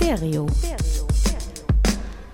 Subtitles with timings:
[0.00, 0.46] Stereo.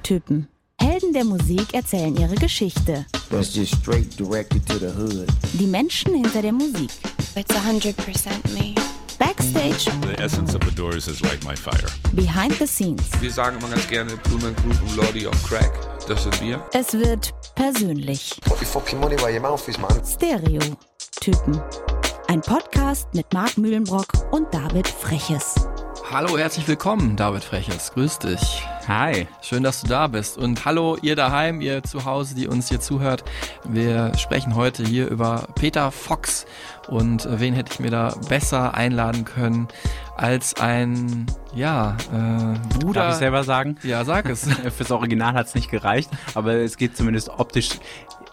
[0.05, 0.47] Typen.
[0.81, 3.05] Helden der Musik erzählen ihre Geschichte.
[3.29, 5.27] That's just straight directed to the hood.
[5.55, 6.91] Die Menschen hinter der Musik.
[7.35, 7.95] It's 100%
[8.55, 8.75] me.
[9.19, 11.89] Backstage, The essence of the Doors is like my fire.
[12.13, 13.03] behind the scenes.
[13.21, 15.73] Wir sagen immer ganz gerne Blumenkrug und Lordy on Crack.
[16.07, 16.63] Das sind wir.
[16.73, 18.39] Es wird persönlich.
[18.43, 20.01] Put your fucking money where your mouth is, man.
[20.07, 20.61] Stereo.
[21.21, 21.61] Typen.
[22.29, 25.55] Ein Podcast mit Marc Mühlenbrock und David Freches.
[26.09, 27.93] Hallo, herzlich willkommen, David Freches.
[27.93, 28.63] Grüß dich.
[28.87, 29.27] Hi.
[29.43, 30.39] Schön, dass du da bist.
[30.39, 33.25] Und hallo, ihr daheim, ihr zu Hause, die uns hier zuhört.
[33.65, 36.47] Wir sprechen heute hier über Peter Fox.
[36.87, 39.67] Und wen hätte ich mir da besser einladen können
[40.17, 43.01] als ein, ja, äh, Bruder.
[43.01, 43.77] Darf ich selber sagen?
[43.83, 44.49] Ja, sag es.
[44.77, 47.71] Fürs Original hat es nicht gereicht, aber es geht zumindest optisch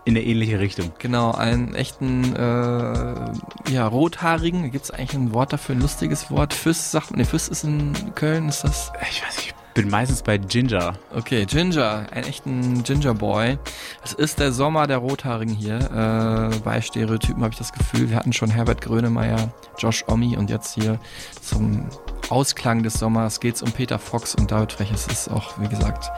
[0.05, 0.91] in eine ähnliche Richtung.
[0.99, 4.71] Genau, einen echten, äh, ja, rothaarigen.
[4.71, 6.53] Gibt es eigentlich ein Wort dafür, ein lustiges Wort?
[6.53, 8.91] Füss, sagt man, ne, Füss ist in Köln, ist das?
[9.09, 10.93] Ich weiß nicht, ich bin meistens bei Ginger.
[11.15, 13.57] Okay, Ginger, einen echten Ginger Boy.
[14.03, 15.79] Es ist der Sommer der Rothaarigen hier.
[15.79, 18.09] Äh, bei Stereotypen habe ich das Gefühl.
[18.09, 20.99] Wir hatten schon Herbert Grönemeyer, Josh Omi und jetzt hier
[21.41, 21.87] zum
[22.29, 26.11] Ausklang des Sommers geht's um Peter Fox und David Freches ist auch, wie gesagt,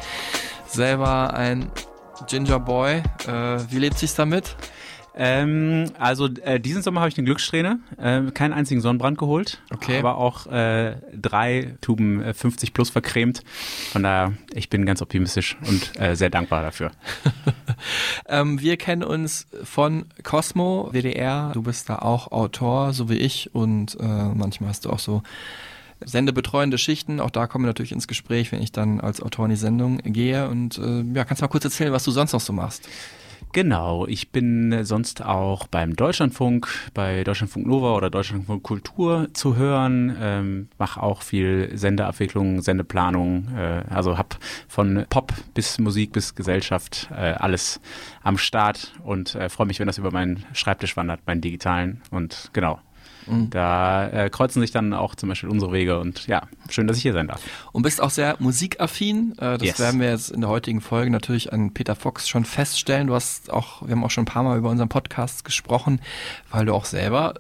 [0.68, 1.72] selber ein
[2.28, 3.04] Ginger Boy.
[3.28, 4.56] Äh, wie lebt sich's damit?
[5.18, 9.98] Ähm, also äh, diesen Sommer habe ich eine Glückssträhne, äh, keinen einzigen Sonnenbrand geholt, Okay.
[9.98, 13.42] aber auch äh, drei Tuben äh, 50 plus vercremt.
[13.94, 16.92] Von daher, ich bin ganz optimistisch und äh, sehr dankbar dafür.
[18.28, 21.52] Ähm, wir kennen uns von Cosmo, WDR.
[21.54, 23.54] Du bist da auch Autor, so wie ich.
[23.54, 25.22] Und äh, manchmal hast du auch so
[26.06, 27.20] sendebetreuende Schichten.
[27.20, 29.98] Auch da kommen wir natürlich ins Gespräch, wenn ich dann als Autor in die Sendung
[29.98, 30.50] gehe.
[30.50, 32.88] Und äh, ja, kannst du mal kurz erzählen, was du sonst noch so machst?
[33.56, 39.56] Genau, ich bin äh, sonst auch beim Deutschlandfunk, bei Deutschlandfunk Nova oder Deutschlandfunk Kultur zu
[39.56, 46.36] hören, ähm, mache auch viel Sendeabwicklung, Sendeplanung, äh, also hab von Pop bis Musik bis
[46.36, 47.80] Gesellschaft äh, alles
[48.24, 52.50] am Start und äh, freue mich, wenn das über meinen Schreibtisch wandert, meinen digitalen und
[52.52, 52.82] genau.
[53.50, 57.04] Da äh, kreuzen sich dann auch zum Beispiel unsere Wege und ja, schön, dass ich
[57.04, 57.42] hier sein darf.
[57.72, 59.34] Und bist auch sehr musikaffin.
[59.40, 59.80] Äh, das Yes.
[59.80, 63.08] werden wir jetzt in der heutigen Folge natürlich an Peter Fox schon feststellen.
[63.08, 66.00] Du hast auch, wir haben auch schon ein paar Mal über unseren Podcast gesprochen,
[66.52, 67.36] weil du auch selber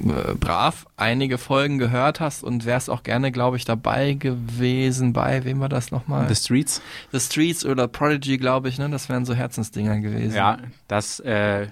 [0.00, 5.12] äh, brav einige Folgen gehört hast und wärst auch gerne, glaube ich, dabei gewesen.
[5.12, 6.28] Bei wem war das nochmal?
[6.28, 6.82] The Streets.
[7.12, 8.88] The Streets oder Prodigy, glaube ich, ne?
[8.88, 10.34] Das wären so Herzensdinger gewesen.
[10.34, 11.66] Ja, das äh,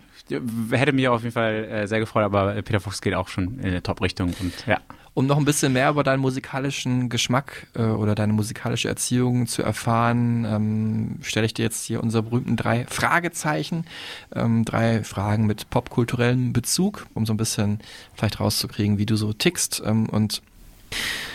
[0.70, 3.66] hätte mich auf jeden Fall äh, sehr gefreut, aber Peter Fox geht auch schon in
[3.66, 4.78] eine Top-Richtung und ja.
[5.18, 9.64] Um noch ein bisschen mehr über deinen musikalischen Geschmack äh, oder deine musikalische Erziehung zu
[9.64, 13.84] erfahren, ähm, stelle ich dir jetzt hier unsere berühmten drei Fragezeichen.
[14.32, 17.80] Ähm, drei Fragen mit popkulturellem Bezug, um so ein bisschen
[18.14, 19.82] vielleicht rauszukriegen, wie du so tickst.
[19.84, 20.40] Ähm, und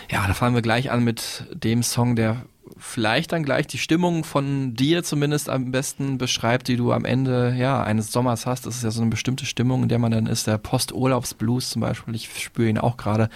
[0.10, 2.44] ja, da fangen wir gleich an mit dem Song, der
[2.78, 7.54] vielleicht dann gleich die Stimmung von dir zumindest am besten beschreibt, die du am Ende
[7.58, 8.66] ja, eines Sommers hast.
[8.66, 10.48] Das ist ja so eine bestimmte Stimmung, in der man dann ist.
[10.48, 12.16] Der Posturlaubsblues zum Beispiel.
[12.16, 13.30] Ich spüre ihn auch gerade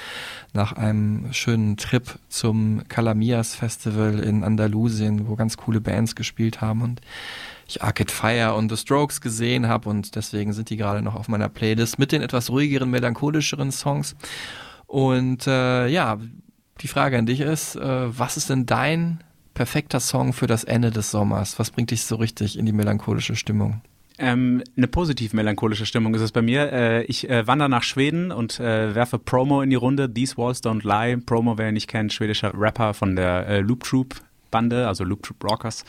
[0.54, 6.82] nach einem schönen Trip zum Calamias Festival in Andalusien, wo ganz coole Bands gespielt haben
[6.82, 7.02] und
[7.68, 11.28] ich Arcade Fire und The Strokes gesehen habe und deswegen sind die gerade noch auf
[11.28, 14.16] meiner Playlist mit den etwas ruhigeren, melancholischeren Songs.
[14.86, 16.18] Und äh, ja,
[16.78, 19.24] die Frage an dich ist, äh, was ist denn dein
[19.54, 21.58] perfekter Song für das Ende des Sommers?
[21.60, 23.82] Was bringt dich so richtig in die melancholische Stimmung?
[24.20, 26.72] Ähm, eine positiv melancholische Stimmung ist es bei mir.
[26.72, 30.12] Äh, ich äh, wandere nach Schweden und äh, werfe Promo in die Runde.
[30.12, 31.18] These Walls Don't Lie.
[31.18, 34.16] Promo, wer ihn nicht kennt, schwedischer Rapper von der äh, Loop Troop
[34.50, 35.86] Bande, also Loop Troop Rockers.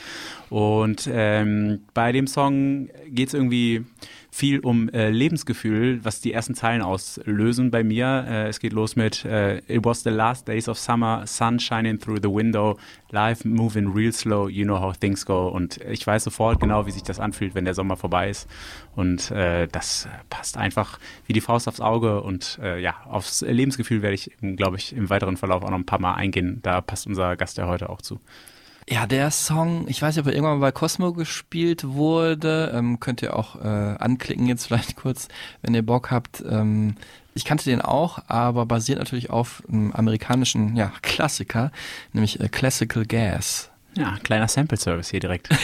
[0.50, 3.84] Und ähm, bei dem Song geht es irgendwie
[4.30, 8.24] viel um äh, Lebensgefühl, was die ersten Zeilen auslösen bei mir.
[8.28, 11.98] Äh, es geht los mit äh, It was the last days of summer, sun shining
[11.98, 12.78] through the window,
[13.10, 15.48] life moving real slow, you know how things go.
[15.48, 18.48] Und ich weiß sofort genau, wie sich das anfühlt, wenn der Sommer vorbei ist.
[18.94, 22.22] Und äh, das passt einfach wie die Faust aufs Auge.
[22.22, 25.86] Und äh, ja, aufs Lebensgefühl werde ich, glaube ich, im weiteren Verlauf auch noch ein
[25.86, 26.60] paar Mal eingehen.
[26.62, 28.20] Da passt unser Gast ja heute auch zu.
[28.90, 32.72] Ja, der Song, ich weiß nicht, ob er irgendwann mal bei Cosmo gespielt wurde.
[32.74, 33.68] Ähm, könnt ihr auch äh,
[33.98, 35.28] anklicken jetzt vielleicht kurz,
[35.60, 36.42] wenn ihr Bock habt.
[36.48, 36.96] Ähm,
[37.34, 41.70] ich kannte den auch, aber basiert natürlich auf einem amerikanischen ja, Klassiker,
[42.12, 43.70] nämlich äh, Classical Gas.
[43.94, 45.48] Ja, kleiner Sample Service hier direkt.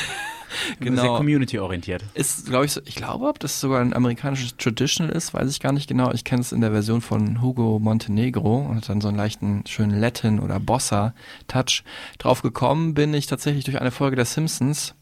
[0.81, 1.03] Genau.
[1.03, 2.05] Sehr community-orientiert.
[2.15, 5.61] Ist, glaube ich, so, ich glaube, ob das sogar ein amerikanisches Traditional ist, weiß ich
[5.61, 6.13] gar nicht genau.
[6.13, 9.65] Ich kenne es in der Version von Hugo Montenegro und hat dann so einen leichten,
[9.67, 11.85] schönen Latin- oder Bossa-Touch.
[12.19, 14.95] Drauf gekommen bin ich tatsächlich durch eine Folge der Simpsons,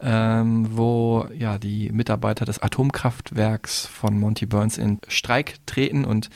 [0.00, 6.30] ähm, wo ja die Mitarbeiter des Atomkraftwerks von Monty Burns in Streik treten und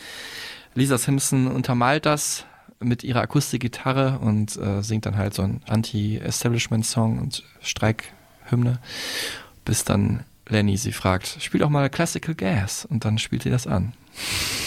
[0.74, 2.46] Lisa Simpson untermalt das
[2.80, 7.44] mit ihrer Akustikgitarre und äh, singt dann halt so ein Anti-Establishment-Song und
[8.42, 8.78] Streikhymne,
[9.64, 13.66] bis dann Lenny sie fragt, spiel doch mal Classical Gas und dann spielt sie das
[13.66, 13.92] an.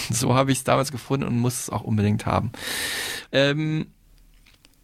[0.08, 2.52] So habe ich es damals gefunden und muss es auch unbedingt haben.
[3.32, 3.88] Ähm,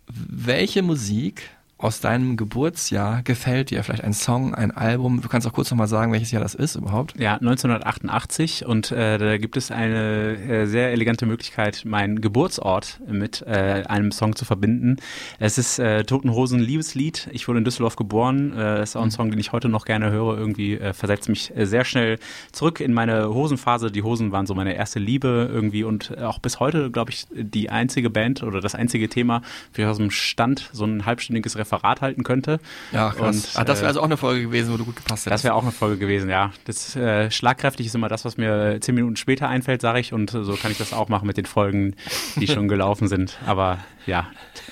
[0.09, 1.49] welche Musik
[1.83, 3.83] aus deinem Geburtsjahr gefällt dir?
[3.83, 5.21] Vielleicht ein Song, ein Album?
[5.21, 7.19] Du kannst auch kurz nochmal sagen, welches Jahr das ist überhaupt.
[7.19, 13.43] Ja, 1988 und äh, da gibt es eine äh, sehr elegante Möglichkeit, meinen Geburtsort mit
[13.43, 14.97] äh, einem Song zu verbinden.
[15.41, 17.29] Es ist äh, Totenhosen Liebeslied.
[17.33, 18.53] Ich wurde in Düsseldorf geboren.
[18.53, 20.39] Äh, das ist auch ein Song, den ich heute noch gerne höre.
[20.39, 22.19] Irgendwie äh, versetzt mich äh, sehr schnell
[22.53, 23.91] zurück in meine Hosenphase.
[23.91, 27.71] Die Hosen waren so meine erste Liebe irgendwie und auch bis heute, glaube ich, die
[27.71, 29.43] einzige Band oder das einzige Thema,
[29.73, 32.61] für ich aus dem Stand so ein halbstündiges Referat halten könnte.
[32.93, 33.37] Ja, krass.
[33.37, 35.33] Und, ah, das wäre äh, also auch eine Folge gewesen, wo du gut gepasst hättest.
[35.33, 36.53] Das wäre auch eine Folge gewesen, ja.
[36.65, 40.13] Das äh, schlagkräftig ist immer das, was mir zehn Minuten später einfällt, sage ich.
[40.13, 41.97] Und so kann ich das auch machen mit den Folgen,
[42.37, 43.39] die schon gelaufen sind.
[43.47, 44.27] Aber ja,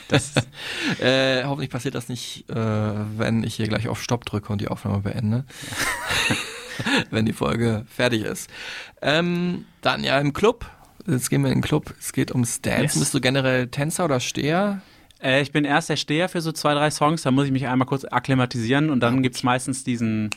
[0.09, 0.35] das
[1.01, 4.69] äh, hoffentlich passiert das nicht, äh, wenn ich hier gleich auf Stopp drücke und die
[4.69, 5.45] Aufnahme beende.
[7.11, 8.51] wenn die Folge fertig ist.
[9.03, 10.67] Ähm, dann ja im Club.
[11.07, 11.95] Jetzt gehen wir in den Club.
[11.99, 12.83] Es geht ums Dance.
[12.83, 12.99] Yes.
[12.99, 14.83] Bist du generell Tänzer oder Steher?
[15.23, 17.67] Äh, ich bin erst der Steher für so zwei, drei Songs, da muss ich mich
[17.67, 20.31] einmal kurz akklimatisieren und dann gibt's meistens diesen,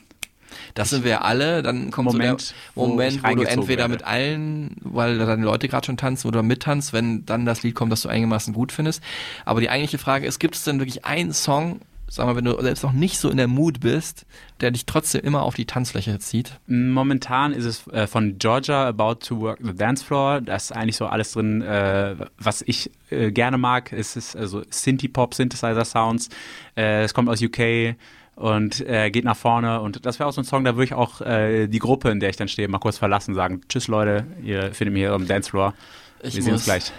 [0.76, 1.62] Das sind wir alle.
[1.64, 3.92] Dann kommt Moment, so der wo Moment, ich wo, du entweder werde.
[3.94, 7.64] mit allen, weil da deine Leute gerade schon tanzen, wo du mittanzt, wenn dann das
[7.64, 9.02] Lied kommt, das du einigermaßen gut findest.
[9.46, 11.80] Aber die eigentliche Frage ist, gibt es denn wirklich einen Song,
[12.16, 14.26] sag mal, wenn du selbst noch nicht so in der Mood bist,
[14.62, 16.60] der dich trotzdem immer auf die Tanzfläche zieht?
[16.68, 20.42] Momentan ist es äh, von Georgia About to Work the Dance Floor.
[20.42, 23.92] Da ist eigentlich so alles drin, äh, was ich äh, gerne mag.
[23.92, 26.30] Es ist also Synthie-Pop, Synthesizer-Sounds.
[26.76, 27.96] Es kommt aus UK
[28.36, 29.82] und äh, geht nach vorne.
[29.82, 32.20] Und das wäre auch so ein Song, da würde ich auch äh, die Gruppe, in
[32.20, 35.28] der ich dann stehe, mal kurz verlassen, sagen, tschüss Leute, ihr findet mich hier am
[35.28, 35.74] Dancefloor.
[36.22, 36.92] Ich Wir sehen uns gleich.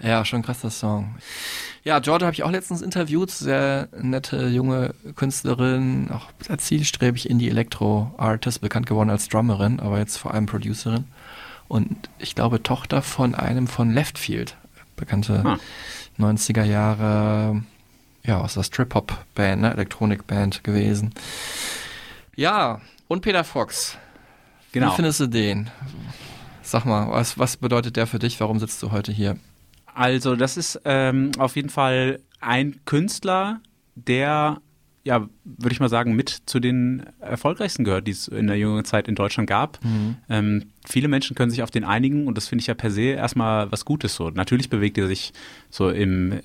[0.00, 1.16] Ja, schon krass, das Song.
[1.84, 7.38] Ja, Georgia habe ich auch letztens interviewt, sehr nette junge Künstlerin, auch sehr zielstrebig in
[7.38, 11.04] die Elektro-Artist, bekannt geworden als Drummerin, aber jetzt vor allem Producerin.
[11.68, 14.56] Und ich glaube, Tochter von einem von Leftfield,
[14.96, 15.58] bekannte Ah.
[16.18, 17.62] 90er Jahre,
[18.24, 21.12] ja, aus der Strip-Hop-Band, ne, Elektronik-Band gewesen.
[22.36, 23.96] Ja, und Peter Fox.
[24.72, 24.90] Genau.
[24.92, 25.70] Wie findest du den?
[26.62, 28.38] Sag mal, was, was bedeutet der für dich?
[28.40, 29.38] Warum sitzt du heute hier?
[29.98, 33.60] Also, das ist ähm, auf jeden Fall ein Künstler,
[33.96, 34.60] der,
[35.02, 38.84] ja, würde ich mal sagen, mit zu den erfolgreichsten gehört, die es in der jüngeren
[38.84, 39.80] Zeit in Deutschland gab.
[40.28, 43.02] Ähm, viele Menschen können sich auf den einigen und das finde ich ja per se
[43.02, 44.30] erstmal was Gutes so.
[44.30, 45.32] Natürlich bewegt er sich
[45.68, 46.40] so im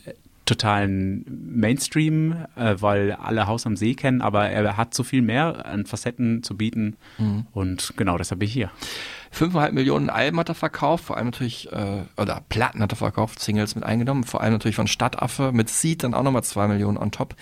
[0.45, 1.23] totalen
[1.55, 5.85] Mainstream, äh, weil alle Haus am See kennen, aber er hat so viel mehr an
[5.85, 6.95] Facetten zu bieten
[7.53, 8.71] und genau deshalb bin ich hier.
[9.33, 13.39] 5,5 Millionen Alben hat er verkauft, vor allem natürlich, äh, oder Platten hat er verkauft,
[13.39, 16.97] Singles mit eingenommen, vor allem natürlich von Stadtaffe, mit Seed dann auch nochmal 2 Millionen
[16.97, 17.35] on top.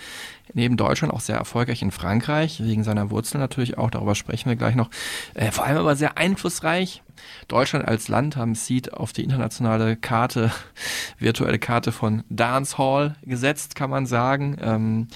[0.54, 4.56] Neben Deutschland auch sehr erfolgreich in Frankreich, wegen seiner Wurzeln natürlich auch, darüber sprechen wir
[4.56, 4.88] gleich noch.
[5.34, 7.02] Äh, vor allem aber sehr einflussreich.
[7.48, 10.50] Deutschland als Land haben Seed auf die internationale Karte,
[11.18, 14.56] virtuelle Karte von Dancehall gesetzt, kann man sagen.
[14.60, 15.08] Ähm,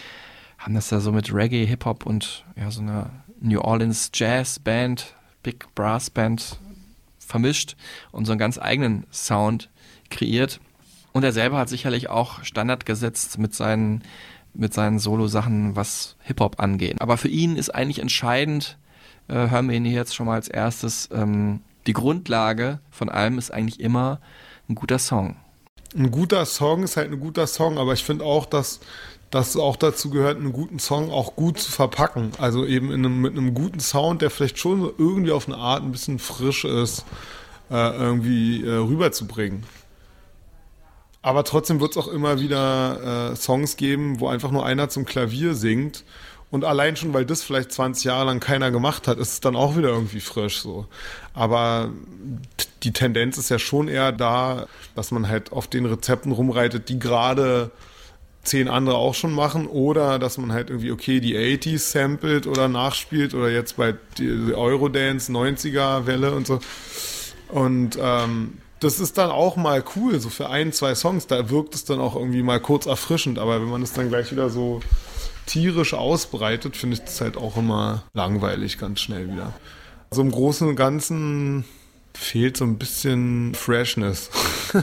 [0.58, 5.14] haben das ja so mit Reggae, Hip-Hop und ja, so einer New Orleans Jazz Band,
[5.42, 6.58] Big Brass Band
[7.26, 7.76] vermischt
[8.12, 9.70] und so einen ganz eigenen Sound
[10.10, 10.60] kreiert.
[11.12, 14.02] Und er selber hat sicherlich auch Standard gesetzt mit seinen,
[14.54, 17.00] mit seinen Solo-Sachen, was Hip-Hop angeht.
[17.00, 18.78] Aber für ihn ist eigentlich entscheidend,
[19.28, 23.50] äh, hören wir ihn jetzt schon mal als erstes, ähm, die Grundlage von allem ist
[23.50, 24.20] eigentlich immer
[24.68, 25.36] ein guter Song.
[25.96, 28.80] ein guter Song ist halt ein guter Song, aber ich finde auch, dass
[29.30, 32.30] das auch dazu gehört, einen guten Song auch gut zu verpacken.
[32.38, 35.82] Also eben in einem, mit einem guten Sound, der vielleicht schon irgendwie auf eine Art
[35.82, 37.04] ein bisschen frisch ist,
[37.70, 39.64] äh, irgendwie äh, rüberzubringen.
[41.22, 45.04] Aber trotzdem wird es auch immer wieder äh, Songs geben, wo einfach nur einer zum
[45.04, 46.04] Klavier singt.
[46.52, 49.56] Und allein schon, weil das vielleicht 20 Jahre lang keiner gemacht hat, ist es dann
[49.56, 50.86] auch wieder irgendwie frisch so.
[51.34, 51.90] Aber
[52.84, 57.00] die Tendenz ist ja schon eher da, dass man halt auf den Rezepten rumreitet, die
[57.00, 57.72] gerade
[58.46, 62.68] zehn andere auch schon machen oder dass man halt irgendwie, okay, die 80s samplet oder
[62.68, 66.60] nachspielt oder jetzt bei Eurodance 90er Welle und so.
[67.48, 71.74] Und ähm, das ist dann auch mal cool, so für ein, zwei Songs, da wirkt
[71.74, 74.80] es dann auch irgendwie mal kurz erfrischend, aber wenn man es dann gleich wieder so
[75.46, 79.52] tierisch ausbreitet, finde ich das halt auch immer langweilig ganz schnell wieder.
[80.10, 81.64] Also im Großen und Ganzen
[82.14, 84.30] fehlt so ein bisschen Freshness.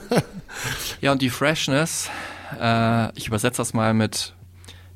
[1.02, 2.10] Ja, und die Freshness,
[2.60, 4.34] äh, ich übersetze das mal mit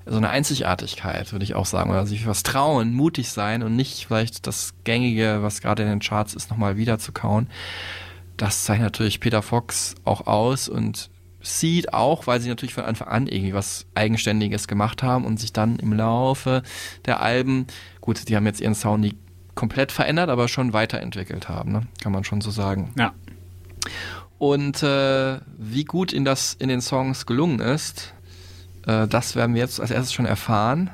[0.06, 4.06] so einer Einzigartigkeit, würde ich auch sagen, oder sich was trauen, mutig sein und nicht
[4.08, 7.48] vielleicht das Gängige, was gerade in den Charts ist, nochmal wieder zu kauen.
[8.38, 11.10] Das zeichnet natürlich Peter Fox auch aus und
[11.42, 15.54] Seed auch, weil sie natürlich von Anfang an irgendwie was Eigenständiges gemacht haben und sich
[15.54, 16.64] dann im Laufe
[17.06, 17.68] der Alben,
[18.02, 19.16] gut, die haben jetzt ihren Sound nie
[19.56, 21.82] komplett verändert, aber schon weiterentwickelt haben, ne?
[22.02, 22.94] kann man schon so sagen.
[22.98, 23.14] Ja.
[24.38, 28.14] Und äh, wie gut ihnen das in den Songs gelungen ist,
[28.86, 30.90] äh, das werden wir jetzt als erstes schon erfahren.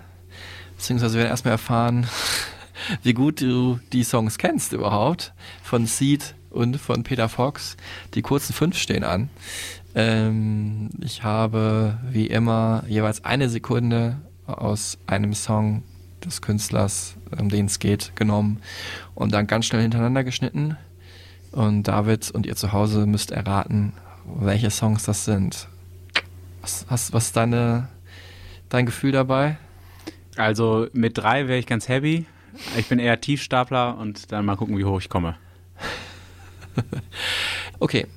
[0.77, 2.07] Beziehungsweise wir werden erstmal erfahren,
[3.03, 5.33] wie gut du die Songs kennst überhaupt.
[5.61, 7.75] Von Seed und von Peter Fox.
[8.13, 9.29] Die kurzen fünf stehen an.
[9.95, 15.83] Ähm, ich habe wie immer jeweils eine Sekunde aus einem Song
[16.23, 18.61] des Künstlers, um den es geht, genommen
[19.13, 20.77] und dann ganz schnell hintereinander geschnitten.
[21.53, 23.93] Und David und ihr zu Hause müsst erraten,
[24.25, 25.67] welche Songs das sind.
[26.61, 27.89] Was, was, was ist deine,
[28.69, 29.57] dein Gefühl dabei?
[30.35, 32.25] Also mit drei wäre ich ganz happy.
[32.75, 35.35] Ich bin eher Tiefstapler und dann mal gucken, wie hoch ich komme.
[37.79, 38.07] okay,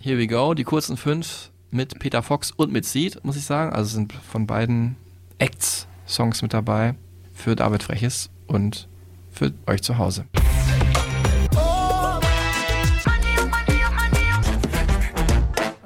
[0.00, 0.54] here we go.
[0.54, 3.72] Die kurzen fünf mit Peter Fox und mit Seed, muss ich sagen.
[3.72, 4.96] Also sind von beiden
[5.38, 6.94] Acts Songs mit dabei
[7.34, 8.86] für David Freches und
[9.32, 10.26] für euch zu Hause.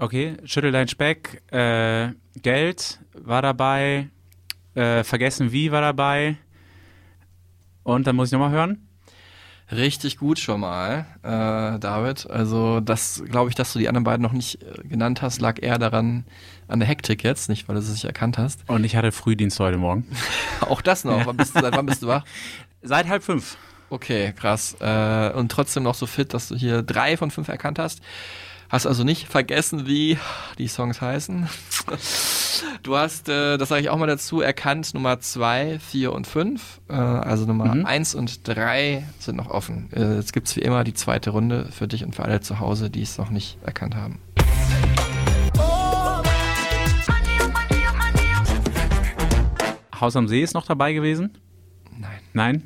[0.02, 1.42] Okay, schüttel dein Speck.
[1.52, 2.08] Äh,
[2.42, 4.08] Geld war dabei.
[4.74, 6.38] Äh, vergessen wie war dabei.
[7.84, 8.88] Und dann muss ich nochmal hören.
[9.70, 12.28] Richtig gut schon mal, äh, David.
[12.28, 15.62] Also das glaube ich, dass du die anderen beiden noch nicht äh, genannt hast, lag
[15.62, 16.24] eher daran
[16.66, 18.68] an der Hektik jetzt, nicht weil du es nicht erkannt hast.
[18.68, 20.04] Und ich hatte Frühdienst heute Morgen.
[20.62, 21.26] Auch das noch.
[21.26, 22.24] Wann bist du, seit wann bist du wach?
[22.82, 23.56] Seit halb fünf.
[23.88, 24.74] Okay, krass.
[24.80, 28.00] Äh, und trotzdem noch so fit, dass du hier drei von fünf erkannt hast.
[28.72, 30.16] Hast also nicht vergessen, wie
[30.56, 31.46] die Songs heißen.
[32.82, 36.80] Du hast, äh, das sage ich auch mal dazu, erkannt Nummer 2, 4 und 5.
[36.88, 37.84] Äh, also Nummer Mhm.
[37.84, 39.90] 1 und 3 sind noch offen.
[39.92, 42.60] Äh, jetzt gibt es wie immer die zweite Runde für dich und für alle zu
[42.60, 44.20] Hause, die es noch nicht erkannt haben.
[50.00, 51.38] Haus am See ist noch dabei gewesen?
[51.96, 52.18] Nein.
[52.32, 52.62] Nein?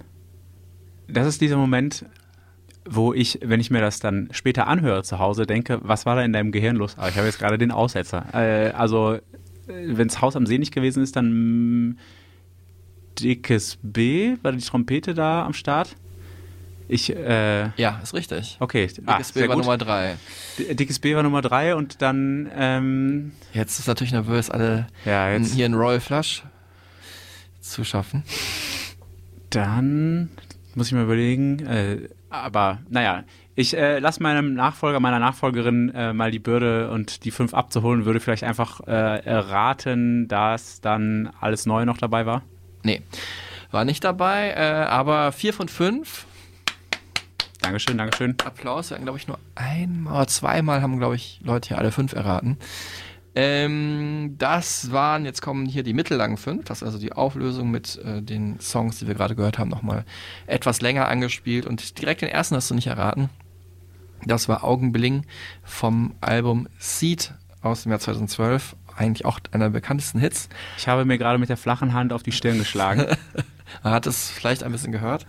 [1.08, 2.04] Das ist dieser Moment,
[2.88, 6.23] wo ich, wenn ich mir das dann später anhöre zu Hause, denke, was war da
[6.23, 6.97] in deinem Gehirn los?
[6.97, 8.26] Aber ich habe jetzt gerade den Aussetzer.
[8.33, 9.19] Äh, also,
[9.66, 11.99] wenn es Haus am See nicht gewesen ist, dann
[13.19, 15.97] dickes B, war die Trompete da am Start?
[16.88, 18.57] Ich, äh, Ja, ist richtig.
[18.61, 18.88] okay.
[19.07, 19.64] Ah, Dickes sehr Bild war gut.
[19.64, 20.16] Nummer 3.
[20.59, 25.33] D- Dickes B war Nummer drei und dann, ähm, Jetzt ist natürlich nervös, alle ja,
[25.33, 26.45] jetzt, hier in Royal Flush
[27.61, 28.23] zu schaffen.
[29.50, 30.31] Dann
[30.76, 31.59] muss ich mal überlegen.
[31.66, 37.25] Äh, aber naja, ich äh, lasse meinem Nachfolger, meiner Nachfolgerin äh, mal die Bürde und
[37.25, 42.42] die fünf abzuholen, würde vielleicht einfach äh, erraten, dass dann alles neu noch dabei war.
[42.83, 43.02] Nee,
[43.71, 46.26] war nicht dabei, äh, aber 4 von 5.
[47.62, 48.37] Dankeschön, Dankeschön.
[48.45, 48.90] Applaus.
[48.90, 52.12] Wir hatten, glaube ich, nur einmal oder zweimal haben, glaube ich, Leute hier alle fünf
[52.12, 52.59] erraten.
[53.38, 58.00] Ähm, das waren, jetzt kommen hier die mittellangen fünf, das ist also die Auflösung mit
[58.02, 60.07] äh, den Songs, die wir gerade gehört haben, nochmal
[60.47, 63.28] etwas länger angespielt und direkt den ersten hast du nicht erraten.
[64.25, 65.26] Das war Augenbling
[65.62, 70.49] vom Album Seed aus dem Jahr 2012, eigentlich auch einer der bekanntesten Hits.
[70.78, 73.05] Ich habe mir gerade mit der flachen Hand auf die Stirn geschlagen.
[73.83, 75.26] Man hat es vielleicht ein bisschen gehört.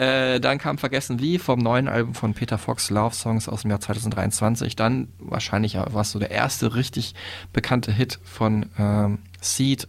[0.00, 3.70] Äh, dann kam Vergessen wie vom neuen Album von Peter Fox, Love Songs aus dem
[3.70, 4.74] Jahr 2023.
[4.74, 7.14] Dann wahrscheinlich war es so der erste richtig
[7.52, 9.88] bekannte Hit von ähm, Seed,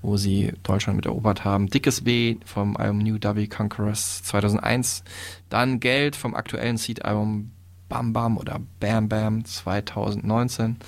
[0.00, 1.66] wo sie Deutschland mit erobert haben.
[1.66, 5.04] Dickes B vom Album New W Conquerors 2001.
[5.50, 7.50] Dann Geld vom aktuellen Seed-Album
[7.90, 10.78] Bam Bam oder Bam Bam 2019.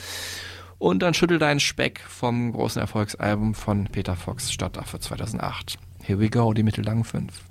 [0.79, 5.77] Und dann Schüttel deinen Speck vom großen Erfolgsalbum von Peter Fox Stadtaffe 2008.
[6.03, 7.43] Here we go, die mittellangen fünf.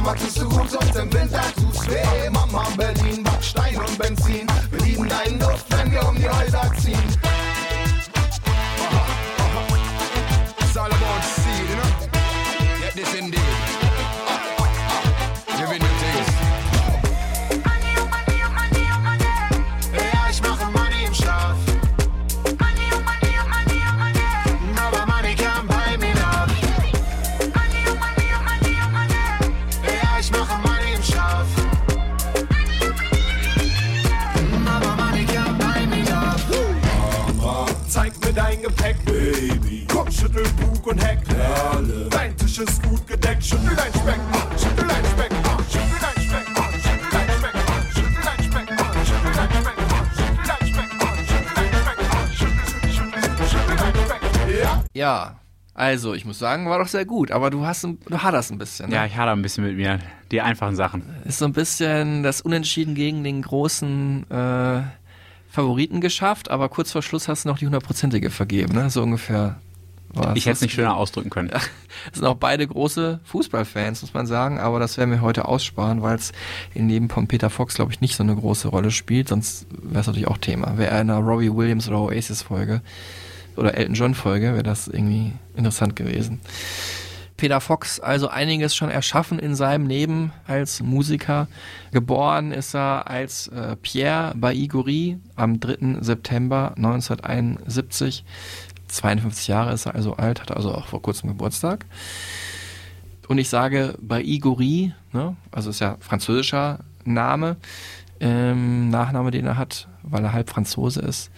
[0.00, 2.30] Sommer tust du gut und im Winter tust weh.
[2.30, 4.46] Mama Berlin, Backstein und Benzin.
[4.70, 5.69] Wir lieben deinen Duft,
[56.30, 58.88] muss sagen, war doch sehr gut, aber du hast, ein- du haderst ein bisschen.
[58.90, 58.96] Ne?
[58.96, 59.98] Ja, ich hader ein bisschen mit mir.
[60.30, 61.02] Die einfachen Sachen.
[61.24, 64.82] Ist so ein bisschen das Unentschieden gegen den großen äh,
[65.48, 68.88] Favoriten geschafft, aber kurz vor Schluss hast du noch die hundertprozentige vergeben, ne?
[68.90, 69.56] So ungefähr.
[70.14, 71.48] war Ich hätte es nicht schöner ausdrücken können.
[71.50, 71.68] Das
[72.14, 76.16] sind auch beide große Fußballfans, muss man sagen, aber das werden wir heute aussparen, weil
[76.16, 76.32] es
[76.74, 80.00] im Leben von Peter Fox, glaube ich, nicht so eine große Rolle spielt, sonst wäre
[80.00, 80.78] es natürlich auch Thema.
[80.78, 82.80] Wäre er in einer Robbie Williams oder Oasis-Folge
[83.60, 86.40] oder Elton John-Folge, wäre das irgendwie interessant gewesen.
[87.36, 91.48] Peter Fox also einiges schon erschaffen in seinem Leben als Musiker.
[91.90, 96.02] Geboren ist er als äh, Pierre Baiguri am 3.
[96.02, 98.24] September 1971.
[98.88, 101.86] 52 Jahre ist er also alt, hat also auch vor kurzem Geburtstag.
[103.26, 105.36] Und ich sage Baiguri, ne?
[105.50, 107.56] also ist ja französischer Name,
[108.20, 111.30] ähm, Nachname, den er hat, weil er halb Franzose ist.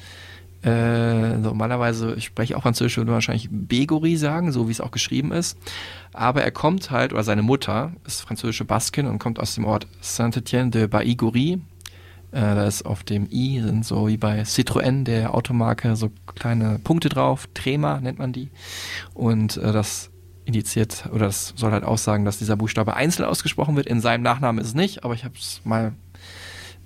[0.64, 4.92] Äh, normalerweise, ich spreche auch Französisch, würde man wahrscheinlich Begori sagen, so wie es auch
[4.92, 5.58] geschrieben ist.
[6.12, 9.86] Aber er kommt halt, oder seine Mutter ist französische Baskin und kommt aus dem Ort
[10.00, 11.60] Saint-Étienne de Baigori.
[12.30, 16.78] Äh, da ist auf dem I, sind so wie bei Citroën, der Automarke, so kleine
[16.78, 17.48] Punkte drauf.
[17.54, 18.48] Trema nennt man die.
[19.14, 20.10] Und äh, das
[20.44, 23.86] indiziert, oder das soll halt aussagen, dass dieser Buchstabe einzeln ausgesprochen wird.
[23.86, 25.92] In seinem Nachnamen ist es nicht, aber ich habe es mal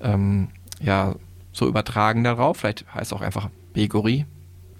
[0.00, 0.48] ähm,
[0.80, 1.14] ja,
[1.52, 2.58] so übertragen darauf.
[2.58, 4.24] Vielleicht heißt es auch einfach Begori.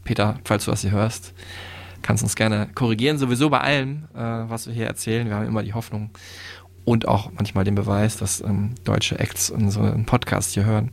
[0.05, 1.35] Peter, falls du das hier hörst,
[2.01, 3.19] kannst uns gerne korrigieren.
[3.19, 5.29] Sowieso bei allem, äh, was wir hier erzählen.
[5.29, 6.11] Wir haben immer die Hoffnung
[6.87, 10.93] und auch manchmal den Beweis, dass ähm, deutsche Acts unseren Podcast hier hören.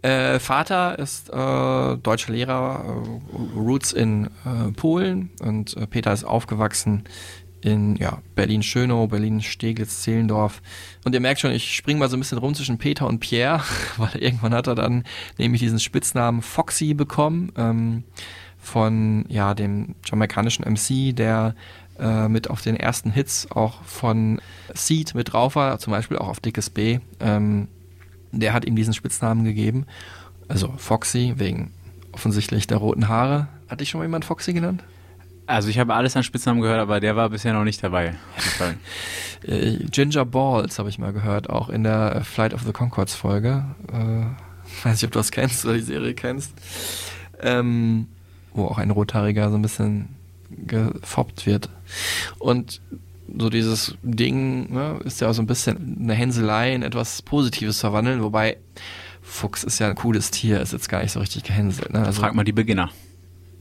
[0.00, 6.24] Äh, Vater ist äh, deutscher Lehrer, äh, Roots in äh, Polen und äh, Peter ist
[6.24, 7.04] aufgewachsen
[7.64, 10.60] in ja, Berlin-Schönow, Berlin-Steglitz-Zehlendorf.
[11.04, 13.62] Und ihr merkt schon, ich springe mal so ein bisschen rum zwischen Peter und Pierre,
[13.96, 15.04] weil irgendwann hat er dann
[15.38, 18.04] nämlich diesen Spitznamen Foxy bekommen ähm,
[18.58, 21.54] von ja, dem jamaikanischen MC, der
[21.98, 24.40] äh, mit auf den ersten Hits auch von
[24.74, 26.98] Seed mit drauf war, zum Beispiel auch auf Dickes B.
[27.20, 27.68] Ähm,
[28.30, 29.86] der hat ihm diesen Spitznamen gegeben.
[30.48, 31.72] Also Foxy, wegen
[32.12, 33.48] offensichtlich der roten Haare.
[33.68, 34.84] Hat dich schon mal jemand Foxy genannt?
[35.46, 38.14] Also ich habe alles an Spitznamen gehört, aber der war bisher noch nicht dabei.
[39.46, 43.64] Äh, Ginger Balls habe ich mal gehört, auch in der Flight of the Concords Folge.
[43.92, 46.52] Äh, weiß nicht, ob du das kennst oder die Serie kennst.
[47.42, 48.06] Ähm,
[48.54, 50.08] wo auch ein Rothaariger so ein bisschen
[50.50, 51.68] gefoppt wird.
[52.38, 52.80] Und
[53.36, 57.80] so dieses Ding ne, ist ja auch so ein bisschen eine Hänselei in etwas Positives
[57.80, 58.56] verwandeln, wobei
[59.22, 61.92] Fuchs ist ja ein cooles Tier, ist jetzt gar nicht so richtig gehänselt.
[61.92, 62.00] Ne?
[62.00, 62.90] Also, Frag mal die Beginner.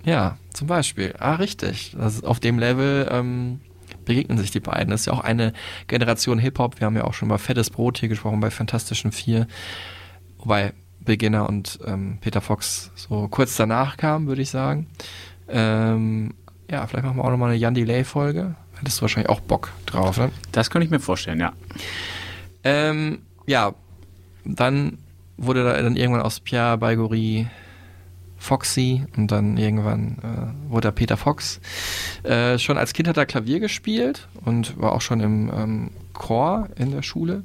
[0.03, 1.13] Ja, zum Beispiel.
[1.17, 1.95] Ah, richtig.
[1.97, 3.61] Das ist auf dem Level ähm,
[4.03, 4.89] begegnen sich die beiden.
[4.89, 5.53] Das ist ja auch eine
[5.87, 6.79] Generation Hip-Hop.
[6.79, 9.47] Wir haben ja auch schon über Fettes Brot hier gesprochen, bei Fantastischen Vier.
[10.37, 14.87] Wobei Beginner und ähm, Peter Fox so kurz danach kamen, würde ich sagen.
[15.49, 16.33] Ähm,
[16.69, 18.55] ja, vielleicht machen wir auch nochmal eine Jan Delay-Folge.
[18.79, 20.31] Hättest du wahrscheinlich auch Bock drauf, ne?
[20.51, 21.53] Das könnte ich mir vorstellen, ja.
[22.63, 23.73] Ähm, ja,
[24.45, 24.97] dann
[25.37, 27.47] wurde da dann irgendwann aus Pierre Balgory
[28.43, 31.61] Foxy und dann irgendwann äh, wurde er Peter Fox.
[32.23, 36.67] Äh, schon als Kind hat er Klavier gespielt und war auch schon im ähm, Chor
[36.75, 37.43] in der Schule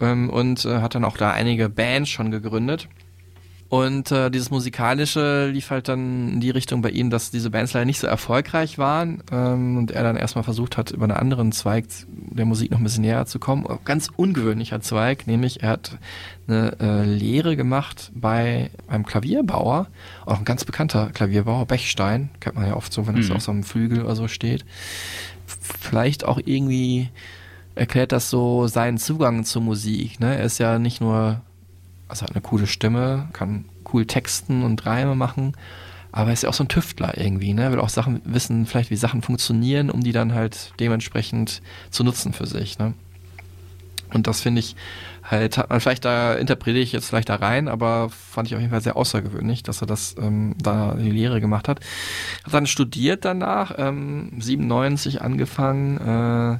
[0.00, 2.88] ähm, und äh, hat dann auch da einige Bands schon gegründet.
[3.70, 7.72] Und äh, dieses Musikalische lief halt dann in die Richtung bei ihm, dass diese Bands
[7.72, 11.52] leider nicht so erfolgreich waren ähm, und er dann erstmal versucht hat, über einen anderen
[11.52, 13.64] Zweig der Musik noch ein bisschen näher zu kommen.
[13.84, 15.98] Ganz ungewöhnlicher Zweig, nämlich er hat
[16.48, 19.86] eine äh, Lehre gemacht bei einem Klavierbauer,
[20.26, 23.36] auch ein ganz bekannter Klavierbauer, Bechstein, kennt man ja oft so, wenn das Mhm.
[23.36, 24.64] auf so einem Flügel oder so steht.
[25.46, 27.08] Vielleicht auch irgendwie
[27.76, 30.18] erklärt das so seinen Zugang zur Musik.
[30.18, 30.36] Ne?
[30.36, 31.40] Er ist ja nicht nur
[32.10, 35.54] also hat eine coole Stimme, kann cool texten und Reime machen,
[36.12, 37.70] aber er ist ja auch so ein Tüftler irgendwie, ne?
[37.70, 42.32] Will auch Sachen wissen, vielleicht wie Sachen funktionieren, um die dann halt dementsprechend zu nutzen
[42.32, 42.94] für sich, ne?
[44.12, 44.74] Und das finde ich
[45.22, 48.60] halt, hat man vielleicht da, interpretiere ich jetzt vielleicht da rein, aber fand ich auf
[48.60, 51.78] jeden Fall sehr außergewöhnlich, dass er das ähm, da die Lehre gemacht hat.
[52.44, 56.58] Hat dann studiert danach, ähm, 97 angefangen, äh,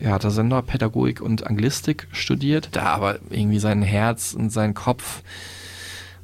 [0.00, 5.22] ja, hat er Senderpädagogik und Anglistik studiert, da aber irgendwie sein Herz und sein Kopf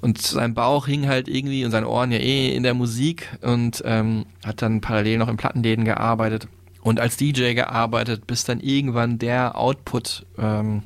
[0.00, 3.82] und sein Bauch hing halt irgendwie und seine Ohren ja eh in der Musik und
[3.86, 6.48] ähm, hat dann parallel noch in Plattenläden gearbeitet
[6.82, 10.82] und als DJ gearbeitet, bis dann irgendwann der Output ähm,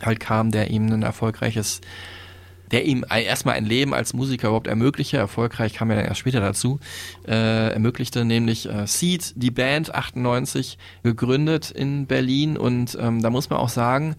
[0.00, 1.80] halt kam, der ihm ein erfolgreiches
[2.70, 6.40] der ihm erstmal ein Leben als Musiker überhaupt ermöglichte, erfolgreich kam er dann erst später
[6.40, 6.78] dazu,
[7.26, 13.50] äh, ermöglichte nämlich äh, Seed, die Band 98, gegründet in Berlin und ähm, da muss
[13.50, 14.16] man auch sagen,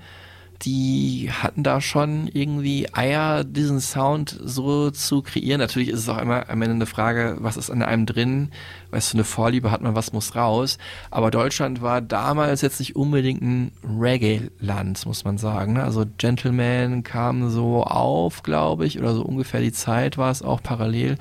[0.64, 5.60] die hatten da schon irgendwie Eier, diesen Sound so zu kreieren.
[5.60, 8.52] Natürlich ist es auch immer am Ende eine Frage, was ist an einem drin?
[8.92, 10.78] Weißt du, eine Vorliebe hat man, was muss raus?
[11.10, 15.74] Aber Deutschland war damals jetzt nicht unbedingt ein Reggae-Land, muss man sagen.
[15.74, 15.84] Ne?
[15.84, 20.62] Also Gentleman kam so auf, glaube ich, oder so ungefähr die Zeit war es auch
[20.62, 21.18] parallel.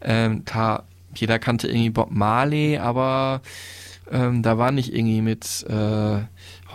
[0.00, 0.44] Ähm,
[1.14, 3.40] jeder kannte irgendwie Bob Marley, aber
[4.10, 6.22] ähm, da war nicht irgendwie mit äh,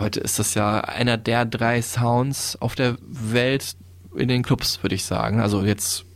[0.00, 3.76] Heute ist das ja einer der drei Sounds auf der Welt
[4.16, 5.40] in den Clubs, würde ich sagen.
[5.40, 6.06] Also jetzt,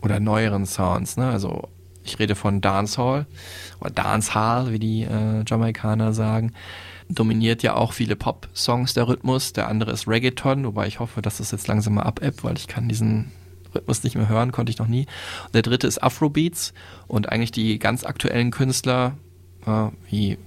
[0.00, 1.28] oder neueren Sounds, ne?
[1.28, 1.68] Also
[2.04, 3.26] ich rede von Dancehall
[3.80, 6.52] oder Dancehall, wie die äh, Jamaikaner sagen.
[7.08, 9.52] Dominiert ja auch viele Pop-Songs der Rhythmus.
[9.52, 12.68] Der andere ist Reggaeton, wobei ich hoffe, dass das jetzt langsam mal abebbt, weil ich
[12.68, 13.32] kann diesen
[13.74, 15.06] Rhythmus nicht mehr hören, konnte ich noch nie.
[15.46, 16.74] Und der dritte ist Afrobeats
[17.08, 19.16] und eigentlich die ganz aktuellen Künstler,
[19.66, 20.38] äh, wie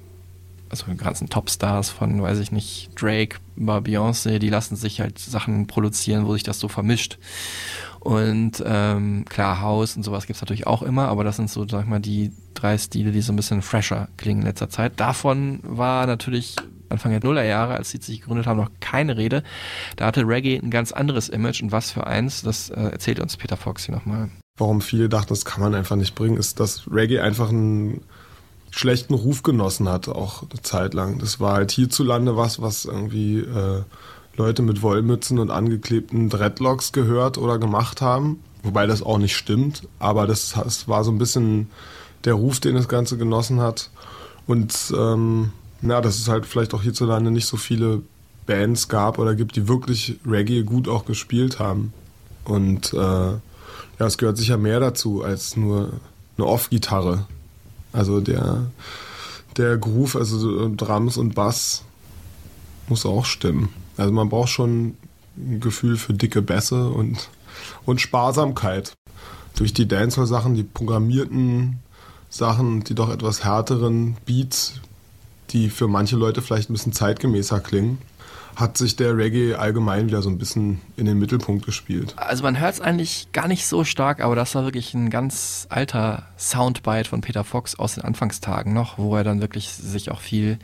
[0.74, 5.20] also die ganzen Topstars von, weiß ich nicht, Drake über Beyoncé, die lassen sich halt
[5.20, 7.20] Sachen produzieren, wo sich das so vermischt.
[8.00, 11.84] Und ähm, klar, House und sowas gibt's natürlich auch immer, aber das sind so, sag
[11.84, 14.94] ich mal, die drei Stile, die so ein bisschen fresher klingen in letzter Zeit.
[15.00, 16.56] Davon war natürlich
[16.90, 19.44] Anfang der Nullerjahre, als sie sich gegründet haben, noch keine Rede.
[19.96, 23.38] Da hatte Reggae ein ganz anderes Image und was für eins, das äh, erzählt uns
[23.38, 24.30] Peter Fox hier nochmal.
[24.58, 28.02] Warum viele dachten, das kann man einfach nicht bringen, ist, dass Reggae einfach ein
[28.76, 31.20] schlechten Ruf genossen hat, auch eine Zeit lang.
[31.20, 33.84] Das war halt hierzulande was, was irgendwie äh,
[34.36, 38.40] Leute mit Wollmützen und angeklebten Dreadlocks gehört oder gemacht haben.
[38.64, 41.70] Wobei das auch nicht stimmt, aber das, das war so ein bisschen
[42.24, 43.92] der Ruf, den das Ganze genossen hat.
[44.48, 48.02] Und ähm, ja, dass es halt vielleicht auch hierzulande nicht so viele
[48.48, 51.94] Bands gab oder gibt, die wirklich Reggae gut auch gespielt haben.
[52.44, 53.40] Und äh, ja,
[54.00, 55.92] es gehört sicher mehr dazu als nur
[56.38, 57.28] eine Off-Gitarre.
[57.94, 58.68] Also der,
[59.56, 61.84] der Groove, also Drums und Bass
[62.90, 63.70] muss auch stimmen.
[63.96, 64.98] Also man braucht schon
[65.38, 67.30] ein Gefühl für dicke Bässe und,
[67.86, 68.94] und Sparsamkeit.
[69.56, 71.80] Durch die Dancehall-Sachen, die programmierten
[72.30, 74.82] Sachen, die doch etwas härteren Beats,
[75.52, 78.00] die für manche Leute vielleicht ein bisschen zeitgemäßer klingen,
[78.56, 82.14] hat sich der Reggae allgemein wieder so ein bisschen in den Mittelpunkt gespielt.
[82.18, 85.68] Also man hört es eigentlich gar nicht so stark, aber das war wirklich ein ganz
[85.70, 90.22] alter Soundbite von Peter Fox aus den Anfangstagen noch, wo er dann wirklich sich auch
[90.22, 90.60] viel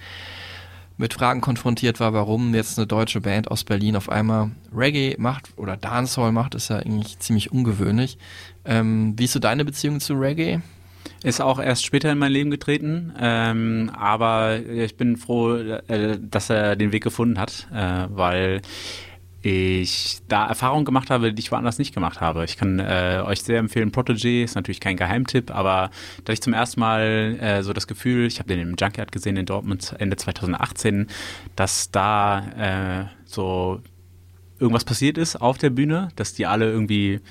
[0.99, 5.49] mit Fragen konfrontiert war, warum jetzt eine deutsche Band aus Berlin auf einmal Reggae macht
[5.55, 8.17] oder Dancehall macht, ist ja eigentlich ziemlich ungewöhnlich.
[8.65, 10.59] Ähm, wie ist so deine Beziehung zu Reggae?
[11.21, 16.49] Ist auch erst später in mein Leben getreten, ähm, aber ich bin froh, äh, dass
[16.49, 18.61] er den Weg gefunden hat, äh, weil
[19.41, 22.43] ich da Erfahrungen gemacht habe, die ich woanders nicht gemacht habe.
[22.43, 25.91] Ich kann äh, euch sehr empfehlen, Protege, ist natürlich kein Geheimtipp, aber
[26.25, 29.37] da ich zum ersten Mal äh, so das Gefühl, ich habe den im Junkyard gesehen
[29.37, 31.07] in Dortmund Ende 2018,
[31.55, 33.81] dass da äh, so
[34.59, 37.21] irgendwas passiert ist auf der Bühne, dass die alle irgendwie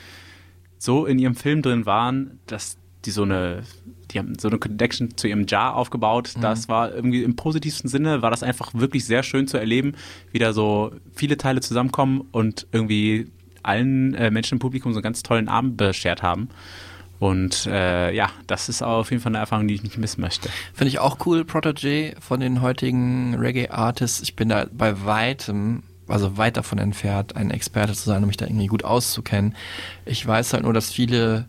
[0.79, 3.63] so in ihrem Film drin waren, dass die so eine,
[4.11, 6.35] die haben so eine Connection zu ihrem Jar aufgebaut.
[6.37, 6.43] Mhm.
[6.43, 9.95] Das war irgendwie im positivsten Sinne, war das einfach wirklich sehr schön zu erleben,
[10.31, 13.31] wie da so viele Teile zusammenkommen und irgendwie
[13.63, 16.51] allen äh, Menschen im Publikum so einen ganz tollen Abend beschert haben.
[17.19, 20.51] Und äh, ja, das ist auf jeden Fall eine Erfahrung, die ich nicht missen möchte.
[20.75, 24.21] Finde ich auch cool, Protege von den heutigen Reggae-Artists.
[24.21, 28.37] Ich bin da bei weitem, also weit davon entfernt, ein Experte zu sein, um mich
[28.37, 29.57] da irgendwie gut auszukennen.
[30.05, 31.49] Ich weiß halt nur, dass viele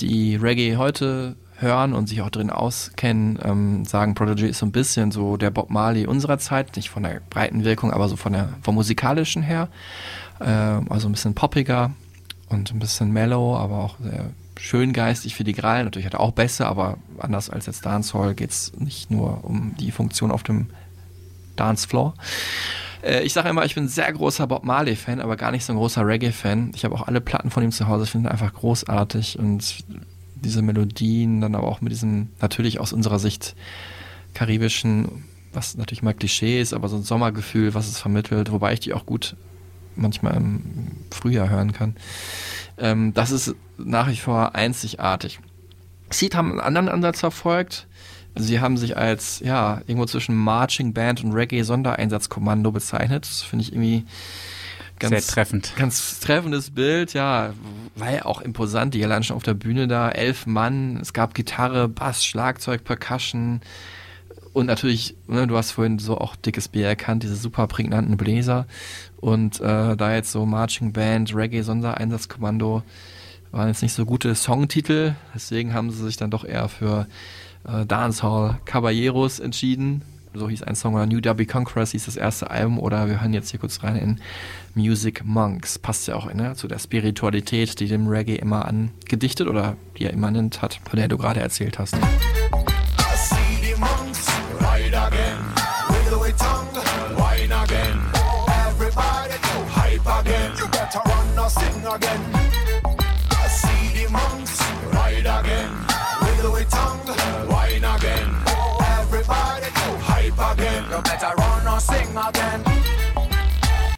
[0.00, 4.72] die Reggae heute hören und sich auch drin auskennen, ähm, sagen, Prodigy ist so ein
[4.72, 8.32] bisschen so der Bob Marley unserer Zeit, nicht von der breiten Wirkung, aber so von
[8.32, 9.68] der vom musikalischen her,
[10.40, 11.92] äh, also ein bisschen poppiger
[12.48, 15.84] und ein bisschen mellow, aber auch sehr schön geistig für die Grallen.
[15.84, 19.74] Natürlich hat er auch besser, aber anders als jetzt Dancehall geht es nicht nur um
[19.78, 20.68] die Funktion auf dem
[21.56, 22.14] Dancefloor.
[23.04, 25.72] Äh, ich sage immer, ich bin ein sehr großer Bob Marley-Fan, aber gar nicht so
[25.72, 26.72] ein großer Reggae-Fan.
[26.74, 28.04] Ich habe auch alle Platten von ihm zu Hause.
[28.04, 29.84] Ich finde ihn einfach großartig und
[30.34, 33.54] diese Melodien, dann aber auch mit diesem, natürlich aus unserer Sicht,
[34.34, 38.80] karibischen, was natürlich mal Klischee ist, aber so ein Sommergefühl, was es vermittelt, wobei ich
[38.80, 39.36] die auch gut
[39.96, 41.94] manchmal im Frühjahr hören kann.
[42.78, 45.38] Ähm, das ist nach wie vor einzigartig.
[46.10, 47.86] Seed haben einen anderen Ansatz verfolgt.
[48.36, 53.24] Sie haben sich als, ja, irgendwo zwischen Marching Band und Reggae-Sondereinsatzkommando bezeichnet.
[53.24, 54.04] Das finde ich irgendwie
[54.98, 55.72] ganz, Sehr treffend.
[55.76, 57.52] Ganz treffendes Bild, ja.
[57.94, 60.08] War ja auch imposant, die landen schon auf der Bühne da.
[60.08, 63.60] Elf Mann, es gab Gitarre, Bass, Schlagzeug, Percussion.
[64.52, 68.66] und natürlich, ne, du hast vorhin so auch dickes Bier erkannt, diese super prägnanten Bläser.
[69.20, 72.82] Und äh, da jetzt so Marching Band, Reggae, Sondereinsatzkommando
[73.52, 75.14] waren jetzt nicht so gute Songtitel.
[75.34, 77.06] Deswegen haben sie sich dann doch eher für
[77.66, 80.02] äh, Dancehall Caballeros entschieden.
[80.36, 82.78] So hieß ein Song oder New Derby Conquerors hieß das erste Album.
[82.80, 84.20] Oder wir hören jetzt hier kurz rein in
[84.74, 85.78] Music Monks.
[85.78, 90.12] Passt ja auch ne, zu der Spiritualität, die dem Reggae immer angedichtet oder die er
[90.12, 91.96] immanent hat, von der du gerade erzählt hast.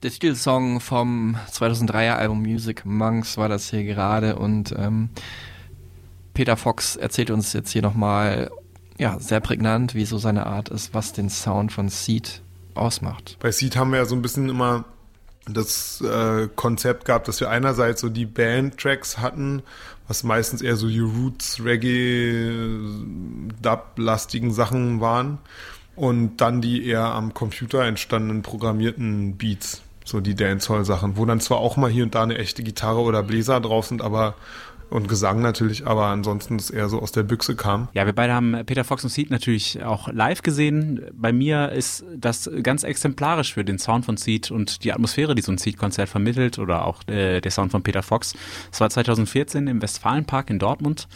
[0.06, 5.08] Der Titelsong vom 2003er Album Music Monks war das hier gerade und ähm,
[6.32, 8.52] Peter Fox erzählt uns jetzt hier nochmal,
[8.98, 12.40] ja, sehr prägnant, wie so seine Art ist, was den Sound von Seed
[12.76, 13.36] ausmacht.
[13.40, 14.84] Bei Seed haben wir ja so ein bisschen immer
[15.48, 19.64] das äh, Konzept gehabt, dass wir einerseits so die Band-Tracks hatten,
[20.06, 22.68] was meistens eher so die Roots, Reggae,
[23.60, 25.38] Dub-lastigen Sachen waren
[25.96, 31.58] und dann die eher am Computer entstandenen programmierten Beats, so die Dancehall-Sachen, wo dann zwar
[31.58, 34.34] auch mal hier und da eine echte Gitarre oder Bläser drauf sind, aber
[34.88, 37.88] und Gesang natürlich, aber ansonsten es eher so aus der Büchse kam.
[37.92, 41.00] Ja, wir beide haben Peter Fox und Seed natürlich auch live gesehen.
[41.12, 45.42] Bei mir ist das ganz exemplarisch für den Sound von Seed und die Atmosphäre, die
[45.42, 48.34] so ein Seed-Konzert vermittelt oder auch äh, der Sound von Peter Fox.
[48.70, 51.08] Es war 2014 im Westfalenpark in Dortmund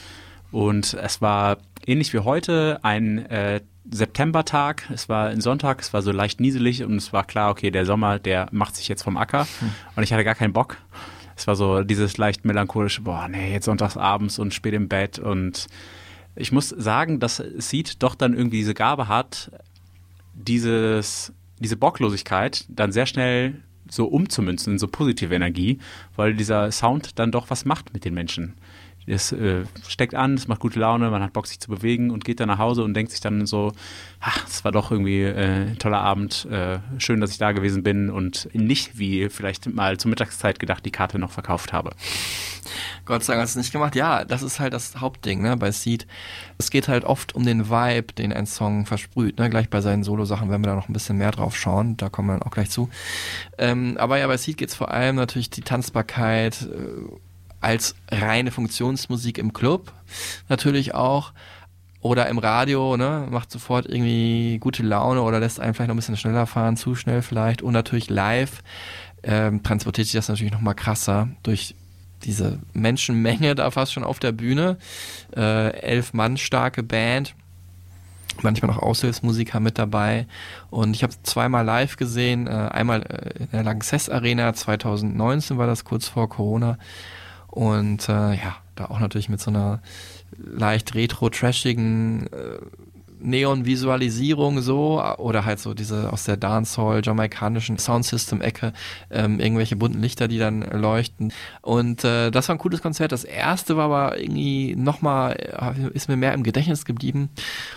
[0.51, 6.03] und es war ähnlich wie heute ein äh, Septembertag, es war ein Sonntag, es war
[6.03, 9.17] so leicht nieselig und es war klar, okay, der Sommer, der macht sich jetzt vom
[9.17, 9.73] Acker hm.
[9.97, 10.77] und ich hatte gar keinen Bock.
[11.37, 15.69] Es war so dieses leicht melancholische, boah, nee, jetzt sonntagsabends und spät im Bett und
[16.37, 19.51] ich muss sagen, dass Seed doch dann irgendwie diese Gabe hat,
[20.35, 25.79] dieses, diese Bocklosigkeit dann sehr schnell so umzumünzen in so positive Energie,
[26.17, 28.55] weil dieser Sound dann doch was macht mit den Menschen
[29.11, 32.25] es äh, steckt an, es macht gute Laune, man hat Bock, sich zu bewegen und
[32.25, 33.73] geht dann nach Hause und denkt sich dann so,
[34.21, 37.83] ach, es war doch irgendwie äh, ein toller Abend, äh, schön, dass ich da gewesen
[37.83, 41.91] bin und nicht, wie vielleicht mal zur Mittagszeit gedacht, die Karte noch verkauft habe.
[43.05, 43.97] Gott sei Dank hast du es nicht gemacht.
[43.97, 46.07] Ja, das ist halt das Hauptding ne, bei Seed.
[46.59, 49.39] Es geht halt oft um den Vibe, den ein Song versprüht.
[49.39, 49.51] Ne?
[49.51, 51.97] Gleich bei seinen Solo-Sachen werden wir da noch ein bisschen mehr drauf schauen.
[51.97, 52.89] Da kommen wir dann auch gleich zu.
[53.59, 57.11] Ähm, aber ja, bei Seed geht es vor allem natürlich die Tanzbarkeit, äh,
[57.61, 59.93] als reine Funktionsmusik im Club
[60.49, 61.33] natürlich auch
[62.03, 65.99] oder im Radio, ne, macht sofort irgendwie gute Laune oder lässt einen vielleicht noch ein
[65.99, 68.63] bisschen schneller fahren, zu schnell vielleicht und natürlich live
[69.23, 71.75] ähm, transportiert sich das natürlich noch mal krasser durch
[72.25, 74.79] diese Menschenmenge da fast schon auf der Bühne,
[75.37, 77.35] äh, elf Mann starke Band,
[78.41, 80.27] manchmal noch Aushilfsmusiker mit dabei
[80.71, 85.67] und ich habe zweimal live gesehen, äh, einmal äh, in der Lanxess Arena 2019 war
[85.67, 86.79] das kurz vor Corona
[87.51, 89.81] und äh, ja, da auch natürlich mit so einer
[90.37, 92.61] leicht retro-trashigen äh,
[93.23, 98.73] Neon-Visualisierung so oder halt so diese aus der Dancehall, jamaikanischen Soundsystem-Ecke,
[99.11, 101.33] ähm, irgendwelche bunten Lichter, die dann leuchten.
[101.63, 103.13] Und äh, das war ein cooles Konzert.
[103.13, 107.31] Das erste war aber irgendwie nochmal, äh, ist mir mehr im Gedächtnis geblieben.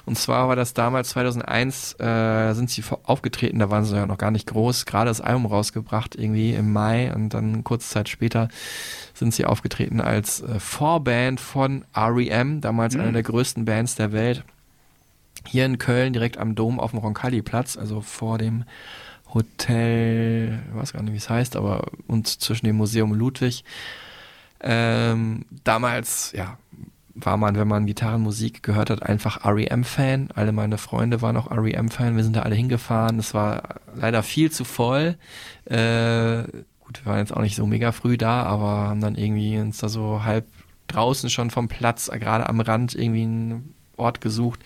[0.06, 4.18] Und zwar war das damals 2001, äh, sind sie aufgetreten, da waren sie ja noch
[4.18, 8.50] gar nicht groß, gerade das Album rausgebracht, irgendwie im Mai und dann kurze Zeit später
[9.14, 13.02] sind sie aufgetreten als äh, Vorband von REM, damals mhm.
[13.02, 14.44] eine der größten Bands der Welt
[15.48, 18.66] hier in Köln direkt am Dom auf dem Roncalli-Platz, also vor dem
[19.34, 23.64] Hotel, ich weiß gar nicht, wie es heißt, aber und zwischen dem Museum Ludwig.
[24.62, 26.58] Ähm, damals, ja,
[27.16, 30.30] war man, wenn man Gitarrenmusik gehört hat, einfach REM-Fan.
[30.34, 32.16] Alle meine Freunde waren auch REM-Fan.
[32.16, 33.20] Wir sind da alle hingefahren.
[33.20, 35.18] Es war leider viel zu voll.
[35.66, 36.44] Äh,
[36.80, 39.78] gut, wir waren jetzt auch nicht so mega früh da, aber haben dann irgendwie uns
[39.78, 40.48] da so halb
[40.88, 44.60] draußen schon vom Platz, gerade am Rand, irgendwie ein Ort gesucht,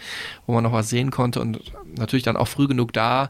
[0.45, 1.59] wo man noch was sehen konnte und
[1.95, 3.29] natürlich dann auch früh genug da,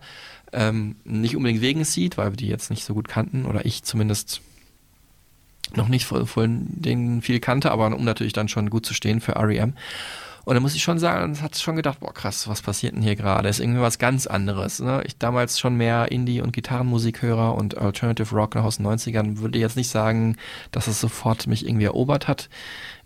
[0.53, 3.83] ähm, nicht unbedingt wegen Seed, weil wir die jetzt nicht so gut kannten oder ich
[3.83, 4.41] zumindest
[5.75, 9.35] noch nicht von, denen viel kannte, aber um natürlich dann schon gut zu stehen für
[9.35, 9.73] REM.
[10.47, 13.17] Und da muss ich schon sagen, hat schon gedacht, boah krass, was passiert denn hier
[13.17, 13.49] gerade?
[13.49, 14.79] Ist irgendwie was ganz anderes.
[14.79, 15.03] Ne?
[15.05, 19.75] Ich damals schon mehr Indie- und Gitarrenmusikhörer und Alternative Rock aus den 90ern, würde jetzt
[19.75, 20.37] nicht sagen,
[20.71, 22.47] dass es sofort mich irgendwie erobert hat.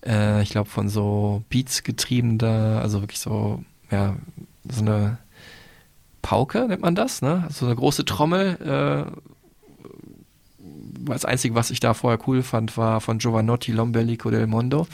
[0.05, 4.17] Äh, ich glaube von so Beats getriebener, also wirklich so, ja,
[4.69, 5.17] so eine
[6.21, 7.47] Pauke nennt man das, ne?
[7.49, 9.11] So eine große Trommel, äh,
[11.05, 14.87] das Einzige, was ich da vorher cool fand, war von Giovanotti Lombellico del Mondo.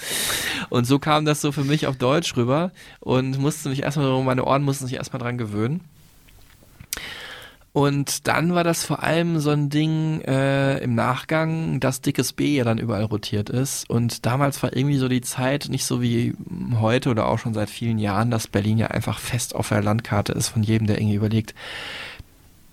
[0.70, 4.46] Und so kam das so für mich auf Deutsch rüber und musste mich erstmal, meine
[4.46, 5.82] Ohren mussten sich erstmal dran gewöhnen.
[7.78, 12.56] Und dann war das vor allem so ein Ding äh, im Nachgang, dass dickes B
[12.56, 13.88] ja dann überall rotiert ist.
[13.88, 16.34] Und damals war irgendwie so die Zeit nicht so wie
[16.80, 20.32] heute oder auch schon seit vielen Jahren, dass Berlin ja einfach fest auf der Landkarte
[20.34, 21.54] ist von jedem, der irgendwie überlegt,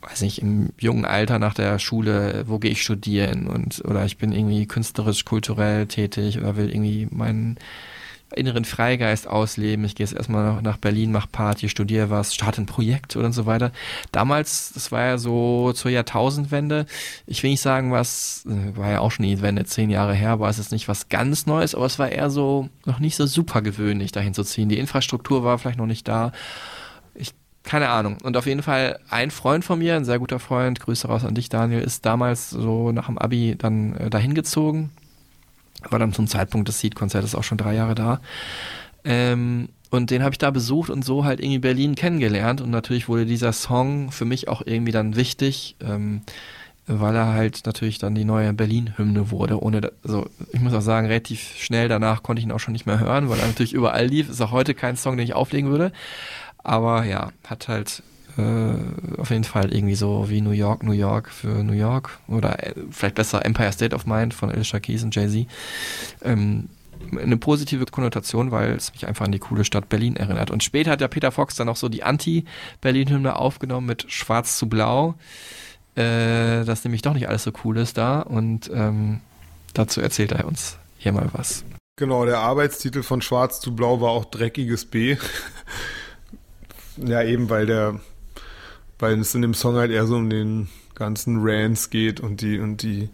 [0.05, 4.19] weiß nicht, im jungen Alter nach der Schule, wo gehe ich studieren und oder ich
[4.19, 7.59] bin irgendwie künstlerisch, kulturell tätig oder will irgendwie meinen
[8.37, 9.85] inneren Freigeist ausleben.
[9.85, 13.47] Ich gehe jetzt erstmal nach Berlin, mach Party, studiere was, starte ein Projekt oder so
[13.47, 13.73] weiter.
[14.13, 16.87] Damals, das war ja so zur Jahrtausendwende.
[17.27, 20.41] Ich will nicht sagen, was, äh, war ja auch schon die Wende, zehn Jahre her,
[20.41, 23.27] war es jetzt nicht was ganz Neues, aber es war eher so, noch nicht so
[23.27, 24.69] super gewöhnlich, dahin zu ziehen.
[24.69, 26.33] Die Infrastruktur war vielleicht noch nicht da.
[27.65, 28.19] Keine Ahnung.
[28.23, 31.35] Und auf jeden Fall ein Freund von mir, ein sehr guter Freund, Grüße raus an
[31.35, 34.91] dich, Daniel, ist damals so nach dem Abi dann äh, dahin gezogen
[35.91, 38.21] war dann zum Zeitpunkt des Seed-Konzertes auch schon drei Jahre da.
[39.05, 42.61] Ähm, und den habe ich da besucht und so halt irgendwie Berlin kennengelernt.
[42.61, 46.23] Und natürlich wurde dieser Song für mich auch irgendwie dann wichtig, ähm,
[46.87, 49.63] weil er halt natürlich dann die neue Berlin-Hymne wurde.
[49.63, 52.87] Ohne, also ich muss auch sagen, relativ schnell danach konnte ich ihn auch schon nicht
[52.87, 54.29] mehr hören, weil er natürlich überall lief.
[54.29, 55.93] Ist auch heute kein Song, den ich auflegen würde.
[56.65, 58.03] Aber ja, hat halt
[58.37, 62.67] äh, auf jeden Fall irgendwie so wie New York, New York für New York oder
[62.67, 65.47] äh, vielleicht besser Empire State of Mind von Alicia Keys und Jay-Z.
[66.23, 66.69] Ähm,
[67.21, 70.51] eine positive Konnotation, weil es mich einfach an die coole Stadt Berlin erinnert.
[70.51, 74.69] Und später hat ja Peter Fox dann auch so die Anti-Berlin-Hymne aufgenommen mit Schwarz zu
[74.69, 75.15] Blau,
[75.95, 78.21] äh, dass nämlich doch nicht alles so cool ist da.
[78.21, 79.21] Und ähm,
[79.75, 81.65] dazu erzählt er uns hier mal was.
[81.97, 85.17] Genau, der Arbeitstitel von Schwarz zu Blau war auch Dreckiges B.
[86.97, 88.01] ja, eben weil der
[88.99, 92.59] weil es in dem Song halt eher so um den ganzen Rants geht und die
[92.59, 93.11] und die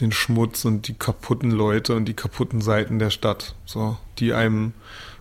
[0.00, 4.74] den Schmutz und die kaputten Leute und die kaputten Seiten der Stadt, so die einem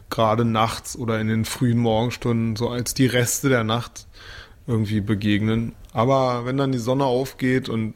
[0.10, 4.08] gerade nachts oder in den frühen Morgenstunden so als die Reste der Nacht
[4.68, 5.74] irgendwie begegnen.
[5.94, 7.94] Aber wenn dann die Sonne aufgeht und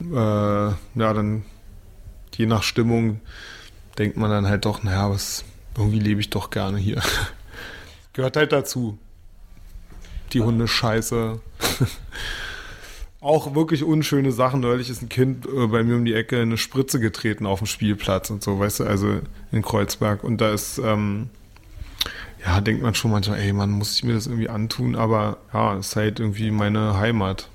[0.00, 1.44] äh, ja, dann
[2.34, 3.20] je nach Stimmung
[3.98, 5.44] denkt man dann halt doch, naja, was,
[5.76, 7.02] irgendwie lebe ich doch gerne hier.
[8.16, 8.98] Gehört halt dazu
[10.32, 11.38] die Hunde scheiße.
[13.20, 14.60] auch wirklich unschöne Sachen.
[14.60, 17.66] Neulich ist ein Kind äh, bei mir um die Ecke eine Spritze getreten auf dem
[17.66, 19.20] Spielplatz und so, weißt du, also
[19.52, 20.24] in Kreuzberg.
[20.24, 21.28] Und da ist, ähm,
[22.42, 25.76] ja, denkt man schon manchmal, ey, man muss ich mir das irgendwie antun, aber ja,
[25.76, 27.50] es ist halt irgendwie meine Heimat.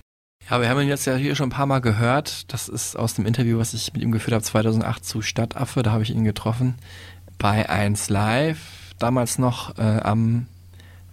[0.47, 2.51] Ja, wir haben ihn jetzt ja hier schon ein paar Mal gehört.
[2.53, 5.81] Das ist aus dem Interview, was ich mit ihm geführt habe, 2008 zu Stadtaffe.
[5.81, 6.75] Da habe ich ihn getroffen
[7.37, 8.59] bei 1 Live.
[8.99, 10.47] Damals noch äh, am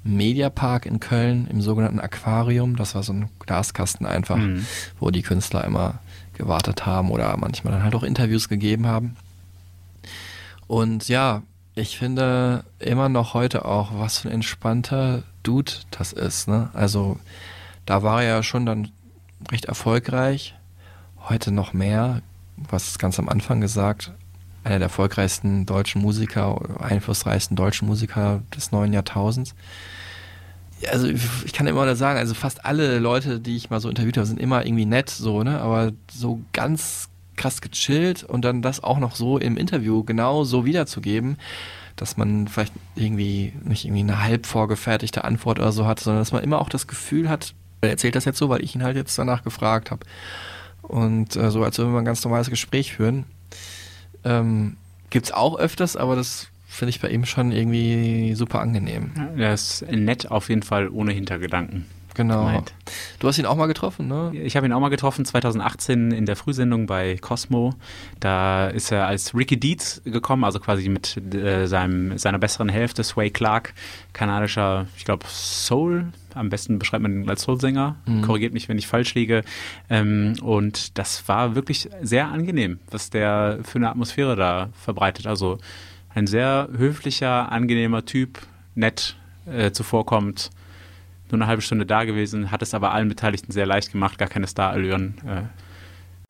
[0.09, 2.77] Mediapark in Köln im sogenannten Aquarium.
[2.77, 4.67] Das war so ein Glaskasten einfach, mhm.
[4.99, 6.01] wo die Künstler immer
[6.35, 9.17] gewartet haben oder manchmal dann halt auch Interviews gegeben haben.
[10.67, 11.43] Und ja,
[11.75, 16.49] ich finde immer noch heute auch, was für ein entspannter Dude das ist.
[16.49, 16.71] Ne?
[16.75, 17.19] Also
[17.87, 18.91] da war er ja schon dann
[19.51, 20.55] recht erfolgreich.
[21.29, 22.23] Heute noch mehr,
[22.57, 24.13] was ganz am Anfang gesagt,
[24.65, 29.55] einer der erfolgreichsten deutschen Musiker, einflussreichsten deutschen Musiker des neuen Jahrtausends
[30.91, 34.17] also ich kann immer nur sagen, also fast alle Leute, die ich mal so interviewt
[34.17, 35.61] habe, sind immer irgendwie nett, so, ne?
[35.61, 40.65] Aber so ganz krass gechillt und dann das auch noch so im Interview genau so
[40.65, 41.39] wiederzugeben,
[41.97, 46.33] dass man vielleicht irgendwie nicht irgendwie eine halb vorgefertigte Antwort oder so hat, sondern dass
[46.33, 48.97] man immer auch das Gefühl hat, er erzählt das jetzt so, weil ich ihn halt
[48.97, 50.05] jetzt danach gefragt habe.
[50.83, 53.25] Und äh, so, als würden wir ein ganz normales Gespräch führen.
[54.25, 54.77] Ähm,
[55.11, 59.11] gibt's auch öfters, aber das finde ich bei ihm schon irgendwie super angenehm.
[59.37, 61.87] Er ist nett auf jeden Fall ohne Hintergedanken.
[62.19, 62.47] Genau.
[62.47, 62.75] Gemeint.
[63.21, 64.33] Du hast ihn auch mal getroffen, ne?
[64.35, 67.75] Ich habe ihn auch mal getroffen 2018 in der Frühsendung bei Cosmo.
[68.19, 73.05] Da ist er als Ricky Deeds gekommen, also quasi mit äh, seinem, seiner besseren Hälfte,
[73.05, 73.73] Sway Clark,
[74.15, 76.09] kanadischer, ich glaube, Soul.
[76.35, 77.95] Am besten beschreibt man ihn als Soul-Sänger.
[78.07, 78.23] Mhm.
[78.23, 79.45] Korrigiert mich, wenn ich falsch liege.
[79.89, 85.29] Ähm, und das war wirklich sehr angenehm, was der für eine Atmosphäre da verbreitet.
[85.29, 85.59] Also
[86.15, 88.41] ein sehr höflicher, angenehmer Typ,
[88.75, 89.17] nett
[89.47, 90.51] äh, zuvorkommt.
[91.31, 94.29] Nur eine halbe Stunde da gewesen, hat es aber allen Beteiligten sehr leicht gemacht, gar
[94.29, 95.15] keine Starallüren.
[95.27, 95.43] Äh.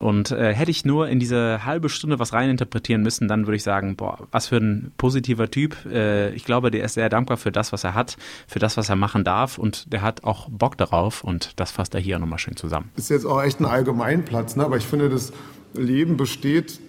[0.01, 3.63] Und äh, hätte ich nur in diese halbe Stunde was reininterpretieren müssen, dann würde ich
[3.63, 5.75] sagen, boah, was für ein positiver Typ.
[5.85, 8.15] Äh, ich glaube, der ist sehr dankbar für das, was er hat,
[8.47, 11.95] für das, was er machen darf und der hat auch Bock darauf und das fasst
[11.95, 12.91] er hier nochmal schön zusammen.
[12.95, 14.63] Ist jetzt auch echt ein Allgemeinplatz, ne?
[14.63, 15.33] aber ich finde, das
[15.73, 16.79] Leben besteht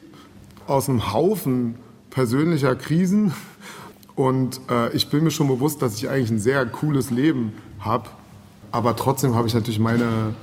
[0.69, 1.75] aus einem Haufen
[2.11, 3.33] persönlicher Krisen.
[4.15, 8.11] Und äh, ich bin mir schon bewusst, dass ich eigentlich ein sehr cooles Leben habe.
[8.73, 10.35] Aber trotzdem habe ich natürlich meine,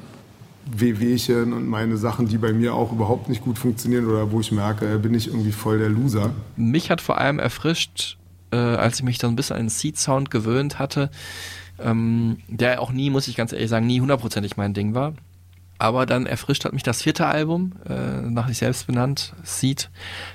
[0.71, 4.51] Wehwehchen und meine Sachen, die bei mir auch überhaupt nicht gut funktionieren oder wo ich
[4.51, 6.31] merke, bin ich irgendwie voll der Loser.
[6.55, 8.17] Mich hat vor allem erfrischt,
[8.51, 11.09] äh, als ich mich dann ein bisschen an den Seed-Sound gewöhnt hatte,
[11.79, 15.13] ähm, der auch nie, muss ich ganz ehrlich sagen, nie hundertprozentig mein Ding war.
[15.79, 19.33] Aber dann erfrischt hat mich das vierte Album, äh, nach sich selbst benannt.
[19.43, 19.89] Seed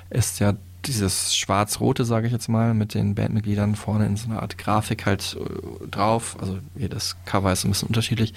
[0.09, 0.53] ist ja
[0.85, 5.05] dieses schwarz-rote, sage ich jetzt mal, mit den Bandmitgliedern vorne in so einer Art Grafik
[5.05, 6.37] halt äh, drauf.
[6.39, 8.33] Also jedes Cover ist ein bisschen unterschiedlich.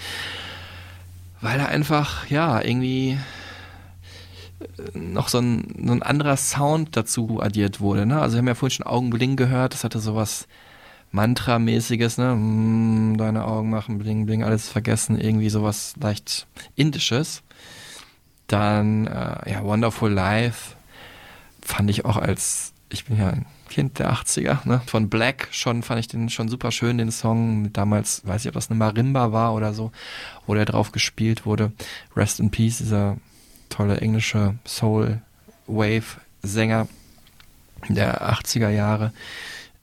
[1.41, 3.19] Weil er einfach, ja, irgendwie
[4.61, 8.07] äh, noch so ein, so ein anderer Sound dazu addiert wurde.
[8.07, 8.21] Ne?
[8.21, 10.47] Also wir haben ja vorhin schon Augenbling gehört, das hatte sowas
[11.13, 12.35] Mantra-mäßiges, ne?
[12.35, 17.43] Mm, deine Augen machen bling bling, alles vergessen, irgendwie sowas leicht indisches.
[18.49, 20.76] Dann äh, ja, Wonderful Life
[21.67, 24.81] fand ich auch als, ich bin ja ein Kind der 80er, ne?
[24.87, 27.73] Von Black schon fand ich den schon super schön, den Song.
[27.73, 29.91] Damals weiß ich, ob das eine Marimba war oder so,
[30.47, 31.73] wo der drauf gespielt wurde.
[32.17, 33.17] Rest in Peace, dieser
[33.69, 35.21] tolle englische Soul
[35.67, 36.87] Wave Sänger
[37.89, 39.13] der 80er Jahre.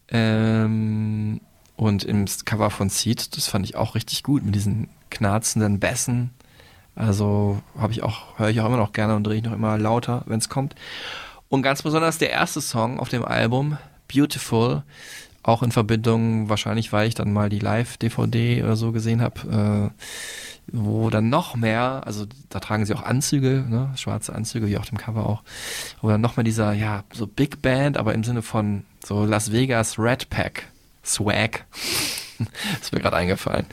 [0.09, 1.41] Ähm,
[1.75, 6.31] und im Cover von Seed, das fand ich auch richtig gut mit diesen knarzenden Bässen.
[6.95, 9.77] Also habe ich auch, höre ich auch immer noch gerne und drehe ich noch immer
[9.77, 10.75] lauter, wenn es kommt.
[11.53, 13.77] Und ganz besonders der erste Song auf dem Album,
[14.11, 14.81] Beautiful,
[15.43, 20.75] auch in Verbindung, wahrscheinlich weil ich dann mal die Live-DVD oder so gesehen habe, äh,
[20.75, 24.89] wo dann noch mehr, also da tragen sie auch Anzüge, ne, schwarze Anzüge, wie auf
[24.89, 25.43] dem Cover auch,
[26.01, 29.51] wo dann noch mehr dieser, ja, so Big Band, aber im Sinne von so Las
[29.51, 30.63] Vegas Red Pack
[31.05, 31.65] Swag.
[32.81, 33.65] ist mir gerade eingefallen.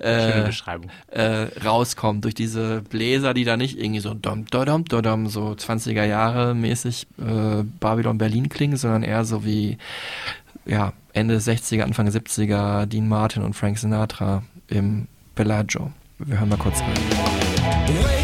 [0.00, 0.90] Schöne äh, Beschreibung.
[1.08, 5.52] Äh, rauskommt durch diese Bläser, die da nicht irgendwie so dom, dom, dom, dom, so
[5.52, 9.78] 20er Jahre mäßig äh, Babylon Berlin klingen, sondern eher so wie
[10.64, 15.92] ja, Ende 60er, Anfang 70er Dean Martin und Frank Sinatra im Bellagio.
[16.18, 18.15] Wir hören mal kurz rein.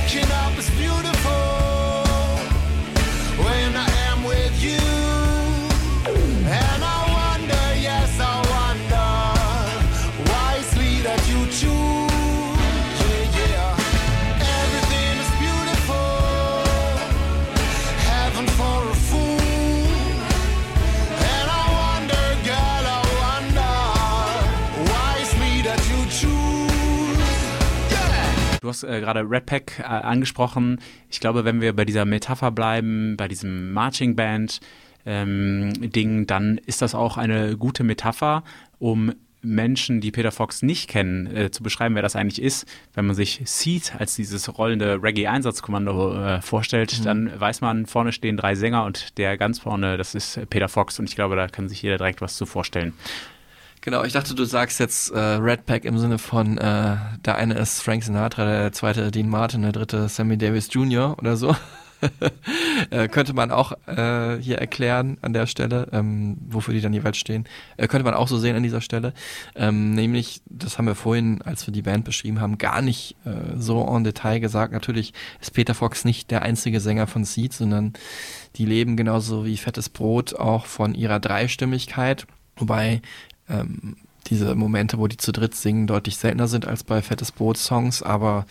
[28.73, 30.81] Hast äh, gerade Red Pack äh, angesprochen.
[31.11, 34.61] Ich glaube, wenn wir bei dieser Metapher bleiben, bei diesem Marching Band
[35.05, 38.45] ähm, Ding, dann ist das auch eine gute Metapher,
[38.79, 39.13] um
[39.45, 42.67] Menschen, die Peter Fox nicht kennen, äh, zu beschreiben, wer das eigentlich ist.
[42.95, 47.05] Wenn man sich Seed als dieses rollende Reggae-Einsatzkommando äh, vorstellt, mhm.
[47.05, 50.99] dann weiß man, vorne stehen drei Sänger und der ganz vorne, das ist Peter Fox
[51.01, 52.93] und ich glaube, da kann sich jeder direkt was zu vorstellen.
[53.85, 57.55] Genau, ich dachte, du sagst jetzt äh, Red Pack im Sinne von, äh, der eine
[57.55, 61.19] ist Frank Sinatra, der zweite Dean Martin, der dritte Sammy Davis Jr.
[61.19, 61.57] oder so.
[62.91, 67.17] äh, könnte man auch äh, hier erklären an der Stelle, ähm, wofür die dann jeweils
[67.17, 67.45] stehen.
[67.77, 69.15] Äh, könnte man auch so sehen an dieser Stelle.
[69.57, 73.57] Ähm, nämlich, das haben wir vorhin, als wir die Band beschrieben haben, gar nicht äh,
[73.57, 74.73] so en Detail gesagt.
[74.73, 77.95] Natürlich ist Peter Fox nicht der einzige Sänger von Seed, sondern
[78.55, 82.29] die leben genauso wie Fettes Brot auch von ihrer Dreistimmigkeit.
[82.57, 83.01] Wobei
[83.53, 83.97] ähm,
[84.29, 88.03] diese Momente, wo die zu dritt singen, deutlich seltener sind als bei Fettes Brot Songs,
[88.03, 88.47] aber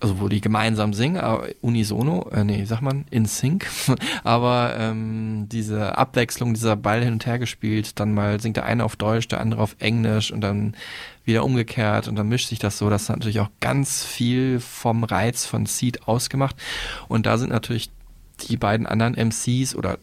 [0.00, 1.22] also wo die gemeinsam singen,
[1.62, 3.66] unisono, äh, nee, sag man, in sync,
[4.24, 8.84] aber ähm, diese Abwechslung, dieser Ball hin und her gespielt, dann mal singt der eine
[8.84, 10.76] auf Deutsch, der andere auf Englisch und dann
[11.24, 15.04] wieder umgekehrt und dann mischt sich das so, das hat natürlich auch ganz viel vom
[15.04, 16.56] Reiz von Seed ausgemacht.
[17.08, 17.90] Und da sind natürlich
[18.48, 19.98] die beiden anderen MCs oder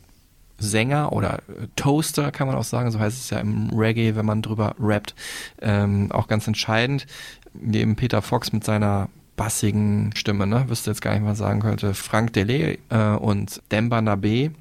[0.61, 4.25] Sänger oder äh, Toaster kann man auch sagen, so heißt es ja im Reggae, wenn
[4.25, 5.15] man drüber rappt,
[5.61, 7.05] ähm, auch ganz entscheidend.
[7.53, 11.93] Neben Peter Fox mit seiner bassigen Stimme, ne, wüsste jetzt gar nicht mal sagen könnte,
[11.93, 14.51] Frank Delay äh, und Demba Nabe.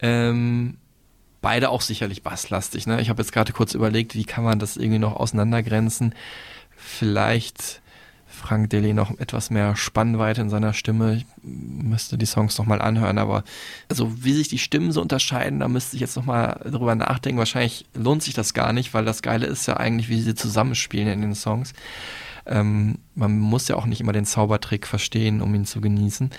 [0.00, 0.76] Ähm,
[1.40, 2.86] beide auch sicherlich basslastig.
[2.86, 3.00] Ne?
[3.00, 6.14] Ich habe jetzt gerade kurz überlegt, wie kann man das irgendwie noch auseinandergrenzen.
[6.76, 7.82] Vielleicht
[8.34, 11.16] Frank Deli noch etwas mehr Spannweite in seiner Stimme.
[11.16, 13.44] Ich müsste die Songs nochmal anhören, aber
[13.88, 17.38] also wie sich die Stimmen so unterscheiden, da müsste ich jetzt nochmal drüber nachdenken.
[17.38, 21.08] Wahrscheinlich lohnt sich das gar nicht, weil das Geile ist ja eigentlich, wie sie zusammenspielen
[21.08, 21.72] in den Songs.
[22.46, 26.30] Ähm, man muss ja auch nicht immer den Zaubertrick verstehen, um ihn zu genießen.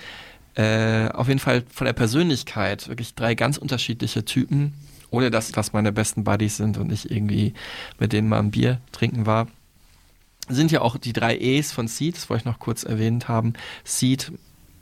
[0.54, 4.74] Äh, auf jeden Fall von der Persönlichkeit wirklich drei ganz unterschiedliche Typen,
[5.10, 7.54] ohne dass das meine besten Buddies sind und ich irgendwie
[7.98, 9.48] mit denen mal ein Bier trinken war
[10.48, 13.54] sind ja auch die drei E's von Seed, das wollte ich noch kurz erwähnt haben.
[13.84, 14.32] Seed,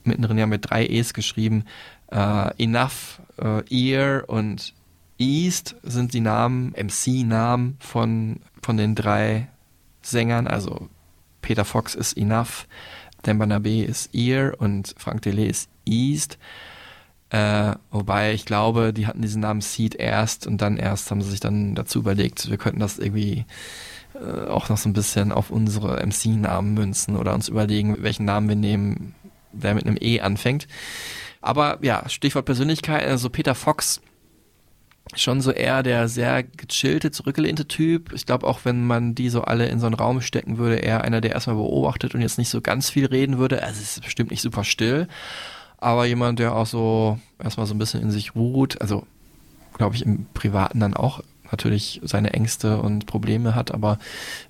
[0.05, 1.65] mittendrin ja mit drei E's geschrieben.
[2.13, 4.75] Uh, Enough, uh, Ear und
[5.19, 9.49] East sind die Namen, MC-Namen von, von den drei
[10.03, 10.47] Sängern.
[10.47, 10.89] Also
[11.41, 12.67] Peter Fox ist Enough,
[13.27, 16.39] Dembanabe ist Ear und Frank Delay ist East.
[17.31, 21.31] Äh, wobei ich glaube, die hatten diesen Namen Seed erst und dann erst haben sie
[21.31, 23.45] sich dann dazu überlegt, wir könnten das irgendwie
[24.15, 28.49] äh, auch noch so ein bisschen auf unsere MC-Namen münzen oder uns überlegen, welchen Namen
[28.49, 29.15] wir nehmen,
[29.53, 30.67] der mit einem E anfängt.
[31.41, 34.01] Aber ja, Stichwort Persönlichkeit, also Peter Fox,
[35.15, 38.13] schon so eher der sehr gechillte, zurückgelehnte Typ.
[38.13, 41.03] Ich glaube auch, wenn man die so alle in so einen Raum stecken würde, eher
[41.03, 43.63] einer, der erstmal beobachtet und jetzt nicht so ganz viel reden würde.
[43.63, 45.09] Also es ist bestimmt nicht super still,
[45.79, 48.81] aber jemand, der auch so erstmal so ein bisschen in sich ruht.
[48.81, 49.07] Also
[49.77, 51.21] glaube ich im Privaten dann auch
[51.55, 53.99] natürlich seine Ängste und Probleme hat, aber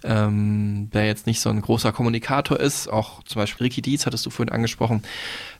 [0.02, 4.24] ähm, der jetzt nicht so ein großer Kommunikator ist, auch zum Beispiel Ricky Dietz, hattest
[4.24, 5.02] du vorhin angesprochen,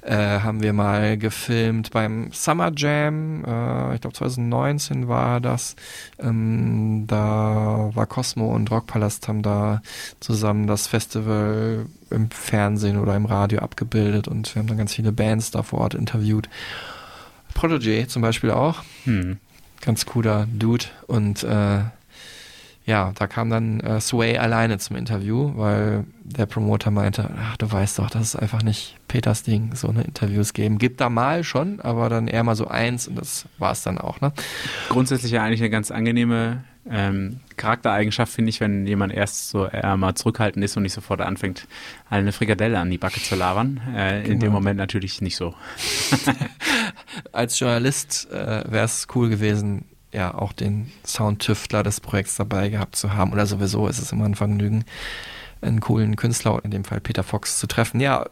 [0.00, 5.76] äh, haben wir mal gefilmt beim Summer Jam, äh, ich glaube 2019 war das,
[6.18, 9.82] ähm, da war Cosmo und Rockpalast haben da
[10.20, 15.12] zusammen das Festival im Fernsehen oder im Radio abgebildet und wir haben dann ganz viele
[15.12, 16.48] Bands da vor Ort interviewt.
[17.52, 18.82] Protege zum Beispiel auch.
[19.04, 19.38] Hm
[19.84, 20.86] ganz cooler Dude.
[21.06, 21.80] Und äh,
[22.86, 27.70] ja, da kam dann äh, Sway alleine zum Interview, weil der Promoter meinte, ach, du
[27.70, 30.78] weißt doch, das ist einfach nicht Peters Ding, so eine Interviews geben.
[30.78, 33.96] Gibt da mal schon, aber dann eher mal so eins und das war es dann
[33.96, 34.32] auch, ne?
[34.90, 39.96] Grundsätzlich ja eigentlich eine ganz angenehme ähm, Charaktereigenschaft, finde ich, wenn jemand erst so eher
[39.96, 41.66] mal zurückhaltend ist und nicht sofort anfängt,
[42.10, 43.80] eine Frikadelle an die Backe zu labern.
[43.94, 44.24] Äh, genau.
[44.24, 44.52] In dem genau.
[44.52, 45.54] Moment natürlich nicht so.
[47.32, 52.96] Als Journalist äh, wäre es cool gewesen, ja, auch den Soundtüftler des Projekts dabei gehabt
[52.96, 53.32] zu haben.
[53.32, 54.84] Oder sowieso ist es immer ein Vergnügen,
[55.60, 58.00] einen coolen Künstler, in dem Fall Peter Fox, zu treffen.
[58.00, 58.26] Ja,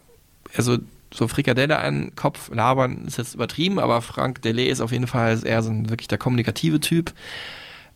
[0.57, 0.78] also
[1.12, 5.39] so Frikadelle an Kopf labern ist jetzt übertrieben, aber Frank Delay ist auf jeden Fall
[5.45, 7.12] eher so ein wirklich der kommunikative Typ.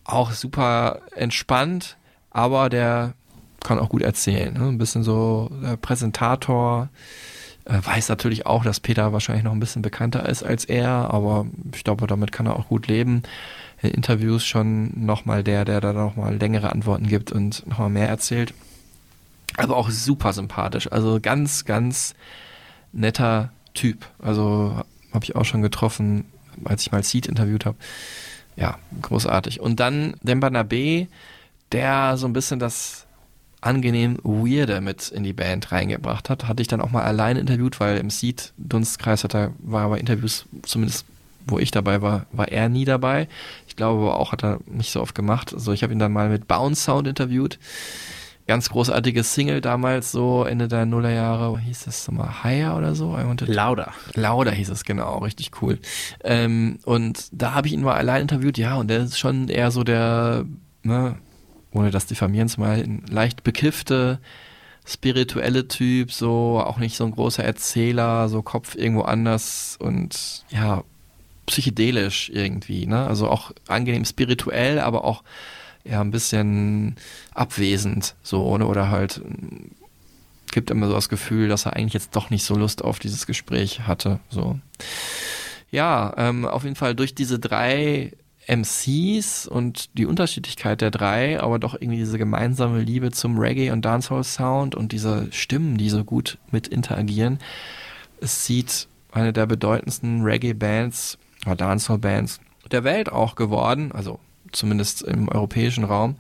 [0.04, 1.96] Auch super entspannt,
[2.30, 3.14] aber der
[3.60, 4.52] kann auch gut erzählen.
[4.54, 4.68] Ne?
[4.68, 7.35] Ein bisschen so der Präsentator, äh,
[7.66, 11.84] weiß natürlich auch, dass Peter wahrscheinlich noch ein bisschen bekannter ist als er, aber ich
[11.84, 13.22] glaube, damit kann er auch gut leben.
[13.82, 18.54] In Interviews schon nochmal der, der da nochmal längere Antworten gibt und nochmal mehr erzählt.
[19.56, 20.90] Aber auch super sympathisch.
[20.90, 22.14] Also ganz, ganz
[22.92, 24.06] netter Typ.
[24.18, 26.24] Also habe ich auch schon getroffen,
[26.64, 27.76] als ich mal Seed interviewt habe.
[28.56, 29.60] Ja, großartig.
[29.60, 31.08] Und dann Demba Nabe,
[31.72, 33.05] der so ein bisschen das
[33.60, 36.46] angenehm Weirde mit in die Band reingebracht hat.
[36.48, 39.98] Hatte ich dann auch mal allein interviewt, weil im Seed-Dunstkreis hat er, war er bei
[39.98, 41.06] Interviews, zumindest
[41.46, 43.28] wo ich dabei war, war er nie dabei.
[43.68, 45.54] Ich glaube aber auch, hat er nicht so oft gemacht.
[45.54, 47.58] Also ich habe ihn dann mal mit Bounce Sound interviewt.
[48.46, 53.16] Ganz großartiges Single damals, so Ende der Nullerjahre, hieß das nochmal Higher oder so?
[53.48, 53.92] Lauder.
[54.14, 55.80] Lauder hieß es, genau, richtig cool.
[56.22, 59.72] Ähm, und da habe ich ihn mal allein interviewt, ja, und der ist schon eher
[59.72, 60.44] so der,
[60.84, 61.16] ne,
[61.76, 64.18] ohne das diffamieren zu meinen, leicht bekiffte,
[64.86, 70.84] spirituelle Typ, so auch nicht so ein großer Erzähler, so Kopf irgendwo anders und ja,
[71.46, 73.06] psychedelisch irgendwie, ne?
[73.06, 75.22] Also auch angenehm spirituell, aber auch
[75.84, 76.96] ja ein bisschen
[77.34, 78.66] abwesend, so, ne?
[78.66, 79.20] Oder halt
[80.52, 83.26] gibt immer so das Gefühl, dass er eigentlich jetzt doch nicht so Lust auf dieses
[83.26, 84.58] Gespräch hatte, so.
[85.70, 88.12] Ja, ähm, auf jeden Fall durch diese drei
[88.46, 93.84] MCs und die Unterschiedlichkeit der drei, aber doch irgendwie diese gemeinsame Liebe zum Reggae und
[93.84, 97.38] Dancehall Sound und diese Stimmen, die so gut mit interagieren.
[98.20, 102.40] Es sieht eine der bedeutendsten Reggae-Bands oder Dancehall-Bands
[102.70, 104.18] der Welt auch geworden, also
[104.52, 106.16] zumindest im europäischen Raum.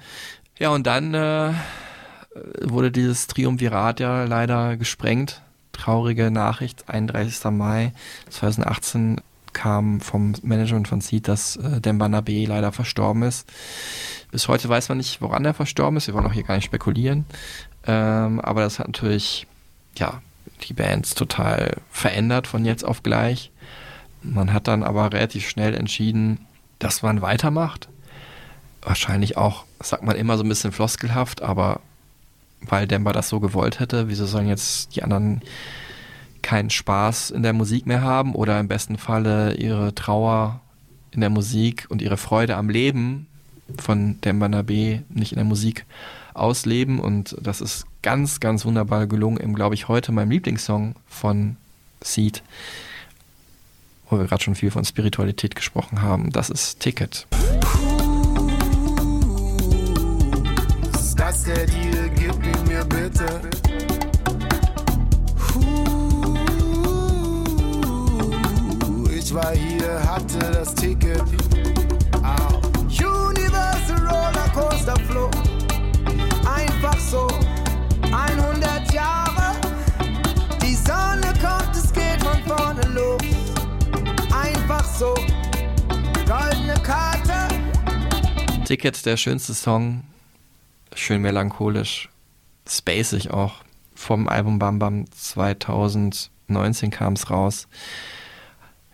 [0.58, 1.52] Ja, und dann äh,
[2.62, 5.42] wurde dieses Triumvirat ja leider gesprengt.
[5.72, 7.44] Traurige Nachricht, 31.
[7.50, 7.92] Mai
[8.30, 9.20] 2018
[9.56, 13.50] kam vom Management von Seed, dass äh, Demba Nabe leider verstorben ist.
[14.30, 16.06] Bis heute weiß man nicht, woran er verstorben ist.
[16.06, 17.24] Wir wollen auch hier gar nicht spekulieren.
[17.86, 19.46] Ähm, aber das hat natürlich,
[19.96, 20.20] ja,
[20.68, 23.50] die Bands total verändert von jetzt auf gleich.
[24.22, 26.38] Man hat dann aber relativ schnell entschieden,
[26.78, 27.88] dass man weitermacht.
[28.82, 31.80] Wahrscheinlich auch, sagt man immer so ein bisschen floskelhaft, aber
[32.60, 35.40] weil Demba das so gewollt hätte, wieso sollen jetzt die anderen
[36.46, 40.60] keinen Spaß in der Musik mehr haben oder im besten Falle ihre Trauer
[41.10, 43.26] in der Musik und ihre Freude am Leben
[43.80, 45.86] von Demba B nicht in der Musik
[46.34, 51.56] ausleben und das ist ganz, ganz wunderbar gelungen im, glaube ich, heute meinem Lieblingssong von
[52.00, 52.44] Seed,
[54.08, 56.30] wo wir gerade schon viel von Spiritualität gesprochen haben.
[56.30, 57.26] Das ist Ticket.
[60.94, 62.08] Ist das der Deal?
[62.14, 63.65] Gib ihn mir bitte.
[69.36, 71.22] war hier, hatte das Ticket.
[72.22, 72.56] Au.
[72.88, 75.30] Universal Rollercoaster Flow.
[76.48, 77.28] Einfach so,
[78.02, 79.60] 100 Jahre.
[80.62, 83.20] Die Sonne kommt, es geht von vorne los.
[84.32, 85.14] Einfach so,
[86.26, 87.54] goldene Karte.
[88.64, 90.02] Ticket, der schönste Song.
[90.94, 92.08] Schön melancholisch.
[92.66, 93.56] Spacig auch.
[93.94, 97.68] Vom Album Bam Bam 2019 kam es raus.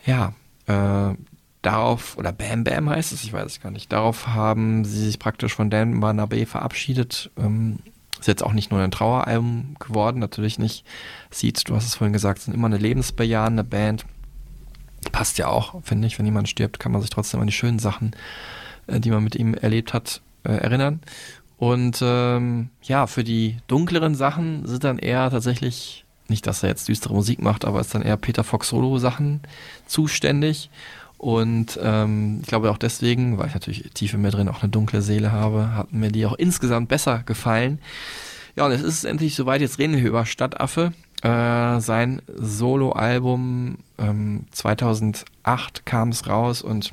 [0.04, 0.34] Ja,
[0.66, 1.16] äh,
[1.62, 5.18] darauf, oder Bam Bam heißt es, ich weiß es gar nicht, darauf haben sie sich
[5.18, 7.30] praktisch von Dan Barnabé verabschiedet.
[7.38, 7.78] Ähm,
[8.18, 10.84] ist jetzt auch nicht nur ein Traueralbum geworden, natürlich nicht.
[11.30, 14.06] Sieht, du hast es vorhin gesagt, sind immer eine lebensbejahende Band.
[15.10, 17.80] Passt ja auch, finde ich, wenn jemand stirbt, kann man sich trotzdem an die schönen
[17.80, 18.12] Sachen,
[18.86, 21.00] äh, die man mit ihm erlebt hat, äh, erinnern.
[21.56, 26.01] Und ähm, ja, für die dunkleren Sachen sind dann eher tatsächlich,
[26.32, 29.40] nicht, dass er jetzt düstere Musik macht, aber ist dann eher Peter Fox Solo-Sachen
[29.86, 30.70] zuständig.
[31.18, 34.70] Und ähm, ich glaube auch deswegen, weil ich natürlich tief in mir drin auch eine
[34.70, 37.78] dunkle Seele habe, hat mir die auch insgesamt besser gefallen.
[38.56, 40.92] Ja, und es ist endlich soweit, jetzt reden wir über Stadtaffe.
[41.22, 46.92] Äh, sein Solo-Album ähm, 2008 kam es raus und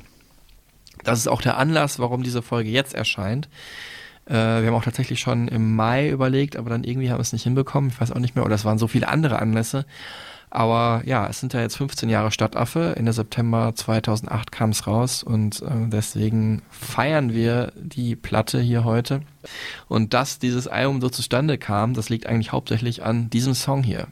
[1.02, 3.48] das ist auch der Anlass, warum diese Folge jetzt erscheint.
[4.30, 7.32] Äh, wir haben auch tatsächlich schon im Mai überlegt, aber dann irgendwie haben wir es
[7.32, 7.90] nicht hinbekommen.
[7.90, 9.84] Ich weiß auch nicht mehr, oder es waren so viele andere Anlässe.
[10.50, 12.94] Aber ja, es sind ja jetzt 15 Jahre Stadtaffe.
[12.96, 19.22] Ende September 2008 kam es raus und äh, deswegen feiern wir die Platte hier heute.
[19.88, 24.08] Und dass dieses Album so zustande kam, das liegt eigentlich hauptsächlich an diesem Song hier.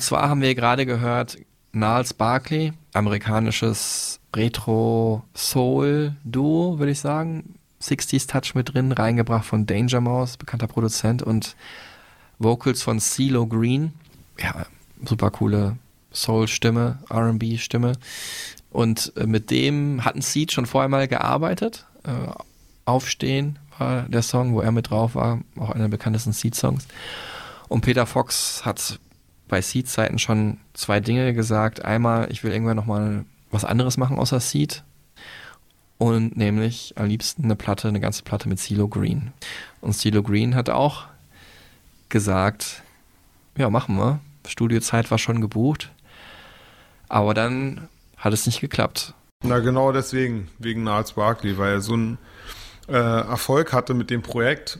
[0.00, 1.36] Und zwar haben wir gerade gehört,
[1.72, 7.56] Niles Barkley, amerikanisches Retro-Soul-Duo, würde ich sagen.
[7.82, 11.54] 60s Touch mit drin, reingebracht von Danger Mouse, bekannter Produzent, und
[12.38, 13.92] Vocals von CeeLo Green.
[14.38, 14.64] Ja,
[15.04, 15.76] super coole
[16.14, 17.92] Soul-Stimme, RB-Stimme.
[18.70, 21.84] Und äh, mit dem hatten Seed schon vorher mal gearbeitet.
[22.04, 22.32] Äh,
[22.86, 26.88] Aufstehen war der Song, wo er mit drauf war, auch einer der bekanntesten Seed-Songs.
[27.68, 28.98] Und Peter Fox hat
[29.50, 31.84] bei Seed-Zeiten schon zwei Dinge gesagt.
[31.84, 34.84] Einmal, ich will irgendwann nochmal was anderes machen außer Seed.
[35.98, 39.32] Und nämlich am liebsten eine Platte, eine ganze Platte mit CeeLo Green.
[39.80, 41.04] Und CeeLo Green hat auch
[42.08, 42.82] gesagt,
[43.58, 44.20] ja, machen wir.
[44.46, 45.90] Studiozeit war schon gebucht.
[47.08, 49.14] Aber dann hat es nicht geklappt.
[49.44, 52.18] Na genau deswegen, wegen Niles Barkley, weil er so einen
[52.88, 54.78] äh, Erfolg hatte mit dem Projekt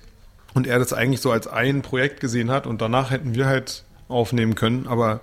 [0.54, 3.84] und er das eigentlich so als ein Projekt gesehen hat und danach hätten wir halt
[4.10, 5.20] aufnehmen können, aber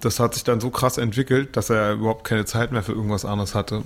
[0.00, 3.24] das hat sich dann so krass entwickelt, dass er überhaupt keine Zeit mehr für irgendwas
[3.24, 3.82] anderes hatte.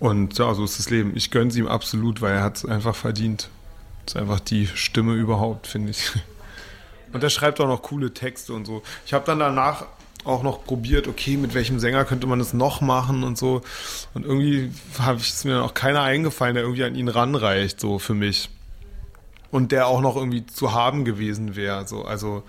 [0.00, 1.12] Und ja, so ist das Leben.
[1.14, 3.48] Ich gönne es ihm absolut, weil er hat es einfach verdient.
[4.04, 6.10] Das ist einfach die Stimme überhaupt, finde ich.
[7.12, 8.82] Und er schreibt auch noch coole Texte und so.
[9.06, 9.86] Ich habe dann danach
[10.24, 13.62] auch noch probiert, okay, mit welchem Sänger könnte man das noch machen und so.
[14.14, 17.80] Und irgendwie habe ich es mir dann auch keiner eingefallen, der irgendwie an ihn ranreicht,
[17.80, 18.50] so für mich.
[19.50, 21.86] Und der auch noch irgendwie zu haben gewesen wäre.
[21.86, 22.04] So.
[22.04, 22.42] Also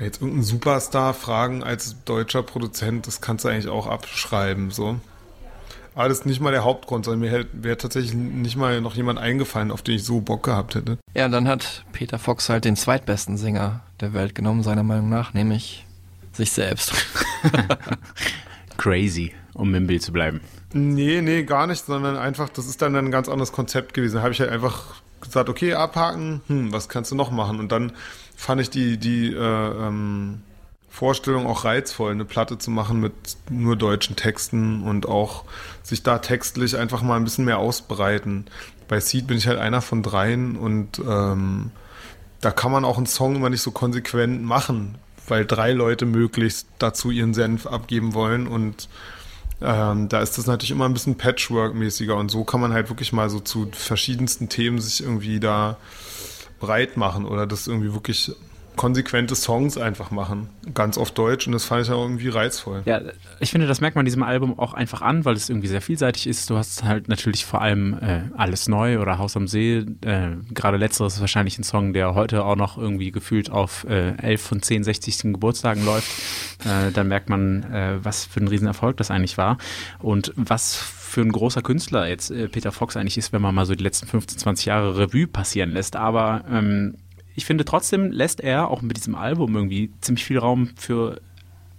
[0.00, 4.98] jetzt irgendeinen Superstar fragen als deutscher Produzent, das kannst du eigentlich auch abschreiben, so.
[5.94, 9.18] Aber das ist nicht mal der Hauptgrund, sondern mir wäre tatsächlich nicht mal noch jemand
[9.18, 10.98] eingefallen, auf den ich so Bock gehabt hätte.
[11.14, 15.34] Ja, dann hat Peter Fox halt den zweitbesten Sänger der Welt genommen, seiner Meinung nach,
[15.34, 15.86] nämlich
[16.32, 16.94] sich selbst.
[18.78, 20.40] Crazy, um im Bild zu bleiben.
[20.72, 24.16] Nee, nee, gar nicht, sondern einfach, das ist dann ein ganz anderes Konzept gewesen.
[24.16, 27.60] Da habe ich halt einfach gesagt, okay, abhaken, hm, was kannst du noch machen?
[27.60, 27.92] Und dann
[28.42, 30.42] fand ich die, die äh, ähm,
[30.90, 33.12] Vorstellung auch reizvoll, eine Platte zu machen mit
[33.48, 35.44] nur deutschen Texten und auch
[35.84, 38.46] sich da textlich einfach mal ein bisschen mehr ausbreiten.
[38.88, 41.70] Bei Seed bin ich halt einer von dreien und ähm,
[42.40, 44.96] da kann man auch einen Song immer nicht so konsequent machen,
[45.28, 48.88] weil drei Leute möglichst dazu ihren Senf abgeben wollen und
[49.60, 53.12] ähm, da ist das natürlich immer ein bisschen Patchwork-mäßiger und so kann man halt wirklich
[53.12, 55.76] mal so zu verschiedensten Themen sich irgendwie da
[56.62, 58.32] breit machen oder das irgendwie wirklich
[58.76, 60.48] konsequente Songs einfach machen.
[60.74, 62.82] Ganz auf Deutsch und das fand ich auch irgendwie reizvoll.
[62.84, 63.00] Ja,
[63.40, 66.26] ich finde, das merkt man diesem Album auch einfach an, weil es irgendwie sehr vielseitig
[66.26, 66.48] ist.
[66.48, 69.84] Du hast halt natürlich vor allem äh, Alles Neu oder Haus am See.
[70.02, 74.16] Äh, Gerade letzteres ist wahrscheinlich ein Song, der heute auch noch irgendwie gefühlt auf äh,
[74.16, 75.18] 11 von 10 60.
[75.32, 76.10] Geburtstagen läuft.
[76.64, 79.58] Äh, dann merkt man, äh, was für ein Riesenerfolg das eigentlich war
[79.98, 80.76] und was
[81.12, 83.84] für ein großer Künstler jetzt äh, Peter Fox eigentlich ist, wenn man mal so die
[83.84, 85.94] letzten 15, 20 Jahre Revue passieren lässt.
[85.94, 86.94] Aber ähm,
[87.34, 91.20] ich finde trotzdem lässt er auch mit diesem Album irgendwie ziemlich viel Raum für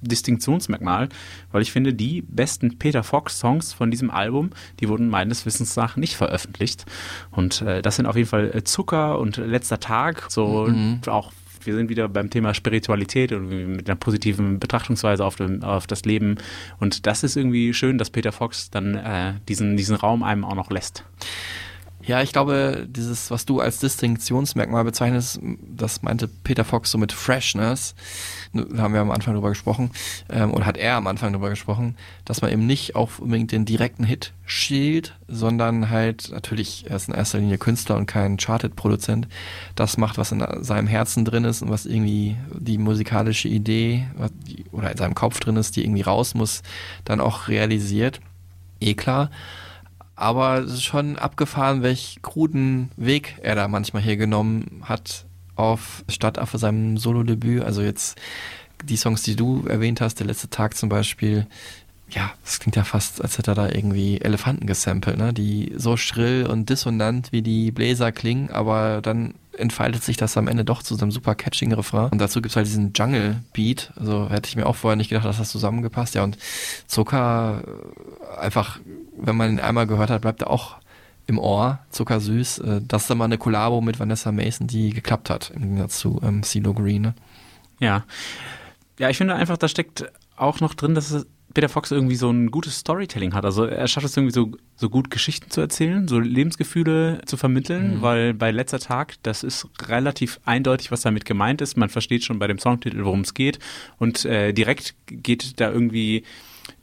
[0.04, 1.10] Distinktionsmerkmal,
[1.52, 5.96] weil ich finde, die besten Peter Fox-Songs von diesem Album, die wurden meines Wissens nach
[5.96, 6.86] nicht veröffentlicht.
[7.32, 11.02] Und äh, das sind auf jeden Fall äh, Zucker und Letzter Tag, so mhm.
[11.08, 11.32] auch
[11.64, 16.04] Wir sind wieder beim Thema Spiritualität und mit einer positiven Betrachtungsweise auf, dem, auf das
[16.04, 16.36] Leben.
[16.80, 20.56] Und das ist irgendwie schön, dass Peter Fox dann äh, diesen, diesen Raum einem auch
[20.56, 21.06] noch lässt.
[22.06, 27.14] Ja, ich glaube, dieses, was du als Distinktionsmerkmal bezeichnest, das meinte Peter Fox so mit
[27.14, 27.96] Freshness,
[28.52, 29.90] da haben wir am Anfang drüber gesprochen,
[30.30, 31.96] ähm, oder hat er am Anfang drüber gesprochen,
[32.26, 37.08] dass man eben nicht auf unbedingt den direkten Hit schielt, sondern halt, natürlich, er ist
[37.08, 39.30] in erster Linie Künstler und kein Charted-Produzent,
[39.76, 44.08] das macht, was in seinem Herzen drin ist und was irgendwie die musikalische Idee
[44.74, 46.64] oder in seinem Kopf drin ist, die irgendwie raus muss,
[47.06, 48.20] dann auch realisiert.
[48.82, 49.32] Eh klar.
[50.16, 56.04] Aber es ist schon abgefahren, welch kruden Weg er da manchmal hier genommen hat auf
[56.08, 57.64] Stadtaffe seinem Solo-Debüt.
[57.64, 58.20] Also jetzt
[58.84, 61.48] die Songs, die du erwähnt hast, der letzte Tag zum Beispiel,
[62.10, 65.34] ja, das klingt ja fast, als hätte er da irgendwie Elefanten gesampelt, ne?
[65.34, 70.48] Die so schrill und dissonant wie die Bläser klingen, aber dann entfaltet sich das am
[70.48, 72.10] Ende doch zu so einem super catching Refrain.
[72.10, 73.94] Und dazu gibt's halt diesen Jungle-Beat.
[73.96, 76.16] Also hätte ich mir auch vorher nicht gedacht, dass das zusammengepasst.
[76.16, 76.38] Ja, und
[76.88, 78.80] Zucker äh, einfach,
[79.18, 80.78] wenn man ihn einmal gehört hat, bleibt er auch
[81.28, 82.60] im Ohr, zuckersüß.
[82.60, 86.00] Äh, das ist dann mal eine Kollabo mit Vanessa Mason, die geklappt hat, im Gegensatz
[86.00, 87.02] zu ähm, CeeLo Green.
[87.02, 87.14] Ne?
[87.80, 88.06] Ja.
[89.00, 92.50] Ja, ich finde einfach, da steckt auch noch drin, dass Peter Fox irgendwie so ein
[92.50, 93.46] gutes Storytelling hat.
[93.46, 97.98] Also er schafft es irgendwie so, so gut Geschichten zu erzählen, so Lebensgefühle zu vermitteln,
[97.98, 98.02] mhm.
[98.02, 101.78] weil bei letzter Tag, das ist relativ eindeutig, was damit gemeint ist.
[101.78, 103.60] Man versteht schon bei dem Songtitel, worum es geht.
[104.00, 106.24] Und äh, direkt geht da irgendwie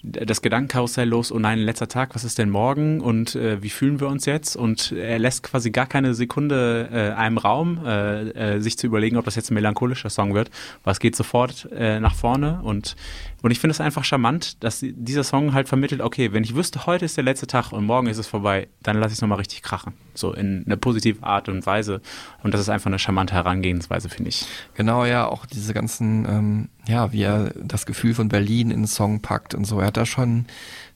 [0.03, 4.01] das Gedankenkarussell los, oh nein, letzter Tag, was ist denn morgen und äh, wie fühlen
[4.01, 4.57] wir uns jetzt?
[4.57, 9.19] Und er lässt quasi gar keine Sekunde äh, einem Raum, äh, äh, sich zu überlegen,
[9.19, 10.51] ob das jetzt ein melancholischer Song wird,
[10.85, 12.97] weil es geht sofort äh, nach vorne und
[13.43, 16.87] und ich finde es einfach charmant, dass dieser Song halt vermittelt, okay, wenn ich wüsste,
[16.87, 19.39] heute ist der letzte Tag und morgen ist es vorbei, dann lasse ich es nochmal
[19.39, 19.95] richtig krachen.
[20.15, 22.03] So in einer positiven Art und Weise.
[22.43, 24.47] Und das ist einfach eine charmante Herangehensweise, finde ich.
[24.75, 28.87] Genau, ja, auch diese ganzen, ähm, ja, wie er das Gefühl von Berlin in den
[28.87, 29.81] Song packt und so.
[29.81, 30.45] Er hat da schon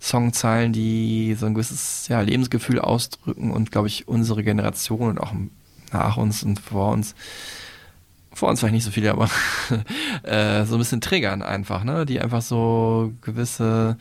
[0.00, 5.32] Songzeilen, die so ein gewisses ja, Lebensgefühl ausdrücken und, glaube ich, unsere Generation und auch
[5.92, 7.14] nach uns und vor uns
[8.34, 9.28] vor uns vielleicht nicht so viele, aber
[10.22, 12.06] äh, so ein bisschen triggern einfach, ne?
[12.06, 13.96] Die einfach so gewisse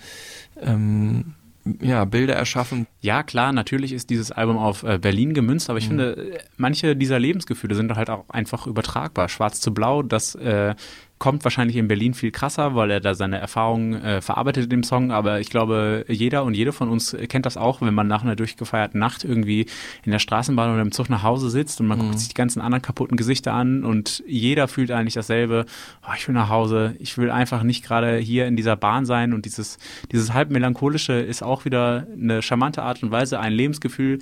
[0.62, 1.36] ähm,
[1.82, 2.88] ja, Bilder erschaffen.
[3.02, 5.90] Ja, klar, natürlich ist dieses Album auf äh, Berlin gemünzt, aber ich mhm.
[5.90, 9.30] finde, manche dieser Lebensgefühle sind halt auch einfach übertragbar.
[9.30, 10.76] Schwarz zu Blau, das äh,
[11.24, 14.84] kommt wahrscheinlich in Berlin viel krasser, weil er da seine Erfahrungen äh, verarbeitet in dem
[14.84, 15.14] Song.
[15.14, 18.36] Aber ich glaube, jeder und jede von uns kennt das auch, wenn man nach einer
[18.36, 19.68] durchgefeierten Nacht irgendwie
[20.04, 22.02] in der Straßenbahn oder im Zug nach Hause sitzt und man mhm.
[22.02, 25.66] guckt sich die ganzen anderen kaputten Gesichter an und jeder fühlt eigentlich dasselbe.
[26.06, 26.94] Oh, ich will nach Hause.
[27.00, 29.78] Ich will einfach nicht gerade hier in dieser Bahn sein und dieses,
[30.12, 34.20] dieses halb melancholische ist auch wieder eine charmante Art und Weise, ein Lebensgefühl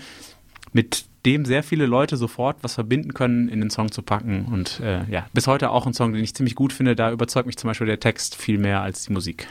[0.72, 4.46] mit dem sehr viele Leute sofort was verbinden können, in den Song zu packen.
[4.46, 6.96] Und äh, ja, bis heute auch ein Song, den ich ziemlich gut finde.
[6.96, 9.48] Da überzeugt mich zum Beispiel der Text viel mehr als die Musik.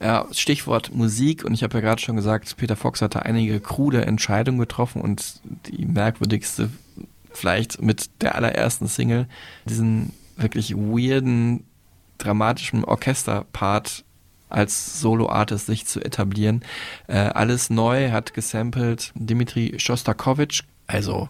[0.00, 4.04] Ja, Stichwort Musik und ich habe ja gerade schon gesagt, Peter Fox hatte einige krude
[4.04, 6.70] Entscheidungen getroffen und die merkwürdigste
[7.32, 9.26] vielleicht mit der allerersten Single,
[9.64, 11.64] diesen wirklich weirden,
[12.18, 14.04] dramatischen Orchesterpart
[14.48, 16.62] als Solo-Artist sich zu etablieren.
[17.06, 21.28] Äh, alles neu, hat gesampelt Dimitri Shostakovich, also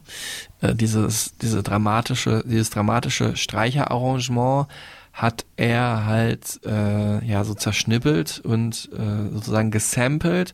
[0.61, 4.67] äh, dieses, diese dramatische, dieses dramatische Streicherarrangement
[5.13, 10.53] hat er halt äh, ja so zerschnippelt und äh, sozusagen gesampelt,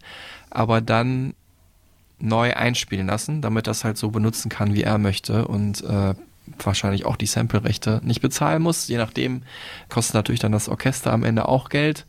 [0.51, 1.35] aber dann
[2.19, 6.15] neu einspielen lassen, damit das halt so benutzen kann, wie er möchte und äh,
[6.59, 8.89] wahrscheinlich auch die Sample-Rechte nicht bezahlen muss.
[8.89, 9.43] Je nachdem
[9.89, 12.07] kostet natürlich dann das Orchester am Ende auch Geld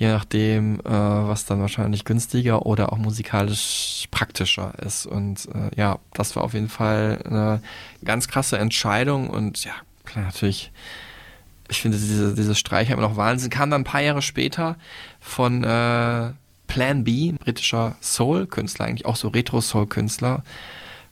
[0.00, 5.04] je nachdem, äh, was dann wahrscheinlich günstiger oder auch musikalisch praktischer ist.
[5.04, 7.60] Und äh, ja, das war auf jeden Fall eine
[8.02, 9.74] ganz krasse Entscheidung und ja,
[10.06, 10.72] klar, natürlich.
[11.68, 13.50] Ich finde diese, diese Streicher immer noch Wahnsinn.
[13.50, 14.76] Kam dann ein paar Jahre später
[15.20, 16.32] von äh,
[16.66, 20.42] Plan B, britischer Soul-Künstler, eigentlich auch so Retro-Soul-Künstler,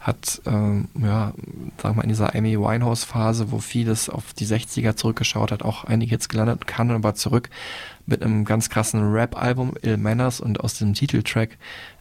[0.01, 1.32] hat, ähm, ja,
[1.76, 5.84] sagen wir mal, in dieser Amy Winehouse-Phase, wo vieles auf die 60er zurückgeschaut hat, auch
[5.84, 7.51] einige Hits gelandet, kann aber zurück
[8.09, 11.59] mit einem ganz krassen Rap-Album, Ill Manners, und aus dem Titeltrack,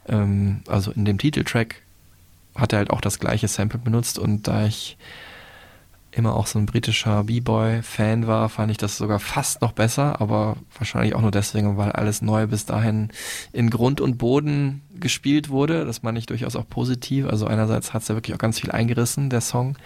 [0.07, 1.75] ähm, also in dem Titeltrack
[2.55, 4.97] hat er halt auch das gleiche Sample benutzt und da ich
[6.11, 10.57] immer auch so ein britischer B-Boy-Fan war, fand ich das sogar fast noch besser, aber
[10.75, 13.09] wahrscheinlich auch nur deswegen, weil alles neu bis dahin
[13.53, 15.85] in Grund und Boden gespielt wurde.
[15.85, 17.27] Das meine ich durchaus auch positiv.
[17.27, 19.77] Also einerseits hat es ja wirklich auch ganz viel eingerissen, der Song.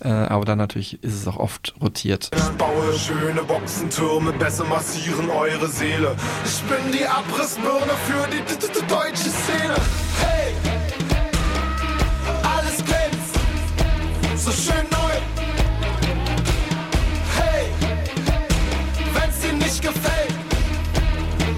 [0.00, 2.30] Äh, aber dann natürlich ist es auch oft rotiert.
[2.34, 6.14] Ich baue schöne Boxentürme, besser massieren eure Seele.
[6.44, 9.74] Ich bin die Abrissbirne für die deutsche Szene.
[10.20, 10.54] Hey!
[12.42, 13.38] Alles glänzt,
[14.36, 14.96] so schön neu.
[19.66, 20.34] nicht gefällt,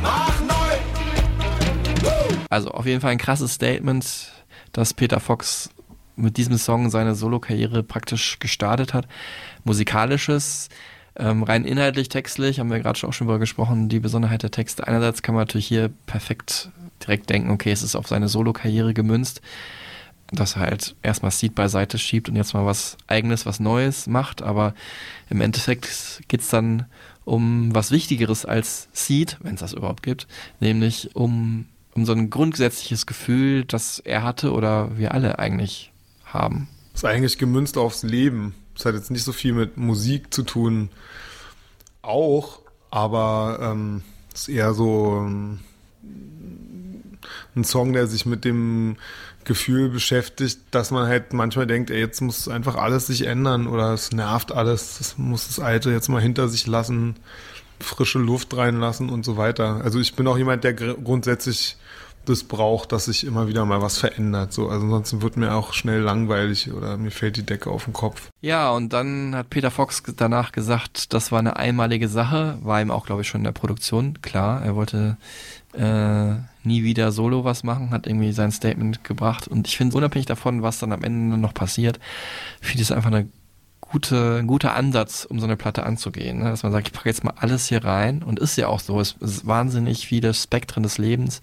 [0.02, 2.06] mach neu.
[2.48, 4.32] Also auf jeden Fall ein krasses Statement,
[4.72, 5.70] dass Peter Fox
[6.18, 9.06] mit diesem Song seine Solo-Karriere praktisch gestartet hat.
[9.64, 10.68] Musikalisches,
[11.16, 14.86] ähm, rein inhaltlich, textlich, haben wir gerade auch schon drüber gesprochen, die Besonderheit der Texte.
[14.86, 16.70] Einerseits kann man natürlich hier perfekt
[17.02, 19.40] direkt denken, okay, es ist auf seine Solo-Karriere gemünzt,
[20.30, 24.42] dass er halt erstmal Seed beiseite schiebt und jetzt mal was Eigenes, was Neues macht,
[24.42, 24.74] aber
[25.30, 26.86] im Endeffekt geht es dann
[27.24, 30.26] um was Wichtigeres als Seed, wenn es das überhaupt gibt,
[30.60, 35.92] nämlich um, um so ein grundsätzliches Gefühl, das er hatte oder wir alle eigentlich
[36.32, 36.68] haben.
[36.94, 38.54] Ist eigentlich gemünzt aufs Leben.
[38.74, 40.90] Das hat jetzt nicht so viel mit Musik zu tun.
[42.02, 42.60] Auch,
[42.90, 44.02] aber ähm,
[44.34, 45.60] ist eher so ähm,
[47.54, 48.96] ein Song, der sich mit dem
[49.44, 53.94] Gefühl beschäftigt, dass man halt manchmal denkt, ey, jetzt muss einfach alles sich ändern oder
[53.94, 57.16] es nervt alles, das muss das Alte jetzt mal hinter sich lassen,
[57.80, 59.80] frische Luft reinlassen und so weiter.
[59.82, 61.76] Also ich bin auch jemand, der gr- grundsätzlich
[62.28, 64.52] das braucht, dass sich immer wieder mal was verändert.
[64.52, 67.92] So, also ansonsten wird mir auch schnell langweilig oder mir fällt die Decke auf den
[67.92, 68.30] Kopf.
[68.40, 72.90] Ja, und dann hat Peter Fox danach gesagt, das war eine einmalige Sache, war ihm
[72.90, 74.62] auch, glaube ich, schon in der Produktion klar.
[74.62, 75.16] Er wollte
[75.74, 79.48] äh, nie wieder solo was machen, hat irgendwie sein Statement gebracht.
[79.48, 81.98] Und ich finde, unabhängig davon, was dann am Ende noch passiert,
[82.60, 83.28] finde ich es einfach eine
[83.90, 86.38] gute, ein guter Ansatz, um so eine Platte anzugehen.
[86.38, 86.44] Ne?
[86.50, 89.00] Dass man sagt, ich packe jetzt mal alles hier rein und ist ja auch so.
[89.00, 91.40] Es ist wahnsinnig viele Spektren des Lebens,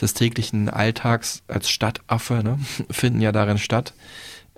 [0.00, 2.58] des täglichen Alltags als Stadtaffe, ne?
[2.90, 3.94] finden ja darin statt.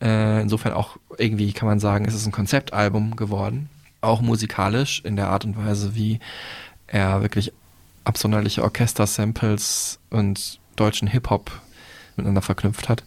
[0.01, 3.69] Äh, insofern auch irgendwie kann man sagen, es ist ein Konzeptalbum geworden.
[4.01, 6.21] Auch musikalisch in der Art und Weise, wie
[6.87, 7.53] er wirklich
[8.05, 11.51] absonderliche Orchester-Samples und deutschen Hip-Hop
[12.17, 13.03] miteinander verknüpft hat.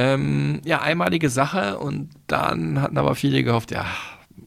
[0.00, 3.84] Ähm, ja, einmalige Sache und dann hatten aber viele gehofft, ja,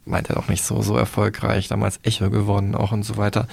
[0.03, 3.47] meint er doch nicht so, so erfolgreich, damals Echo gewonnen auch und so weiter.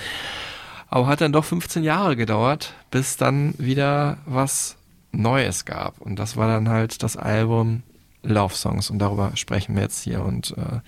[0.88, 4.76] Aber hat dann doch 15 Jahre gedauert, bis dann wieder was
[5.12, 6.00] Neues gab.
[6.00, 7.82] Und das war dann halt das Album
[8.22, 10.24] Love Songs und darüber sprechen wir jetzt hier.
[10.24, 10.80] Und äh,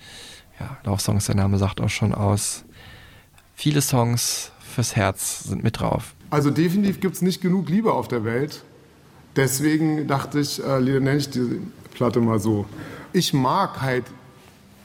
[0.59, 2.65] ja, Love Songs, der Name sagt auch schon aus.
[3.53, 6.15] Viele Songs fürs Herz sind mit drauf.
[6.31, 8.63] Also definitiv gibt es nicht genug Liebe auf der Welt.
[9.35, 11.61] Deswegen dachte ich, äh, nenne ich die
[11.93, 12.65] Platte mal so.
[13.13, 14.05] Ich mag halt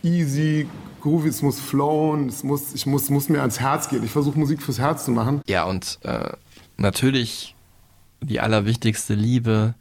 [0.02, 0.68] easy,
[1.00, 4.04] groovy, es muss flowen, es muss, ich muss, muss mir ans Herz gehen.
[4.04, 5.42] Ich versuche Musik fürs Herz zu machen.
[5.46, 6.30] Ja, und äh,
[6.76, 7.54] natürlich
[8.20, 9.74] die allerwichtigste Liebe,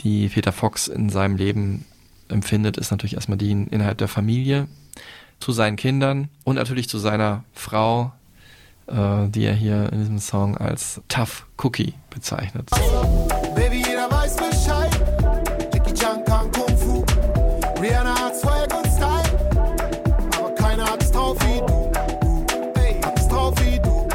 [0.00, 1.84] die Peter Fox in seinem Leben
[2.28, 4.68] empfindet, ist natürlich erstmal die innerhalb der Familie,
[5.38, 8.12] zu seinen Kindern und natürlich zu seiner Frau,
[8.86, 12.70] äh, die er hier in diesem Song als Tough Cookie bezeichnet.
[13.56, 14.92] Baby, jeder weiß Bescheid.
[15.72, 17.04] Jackie Chan kann Kung Fu.
[17.80, 19.32] Rihanna hat Swag und Style.
[20.36, 21.90] Aber keiner hat es drauf wie du.
[22.78, 24.06] Ey, hat es drauf wie du.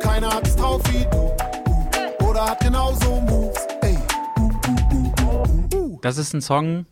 [0.00, 2.26] Keiner hat es drauf wie du.
[2.28, 3.66] Oder hat genauso Moves.
[3.80, 3.96] Ey.
[6.02, 6.84] Das ist ein Song,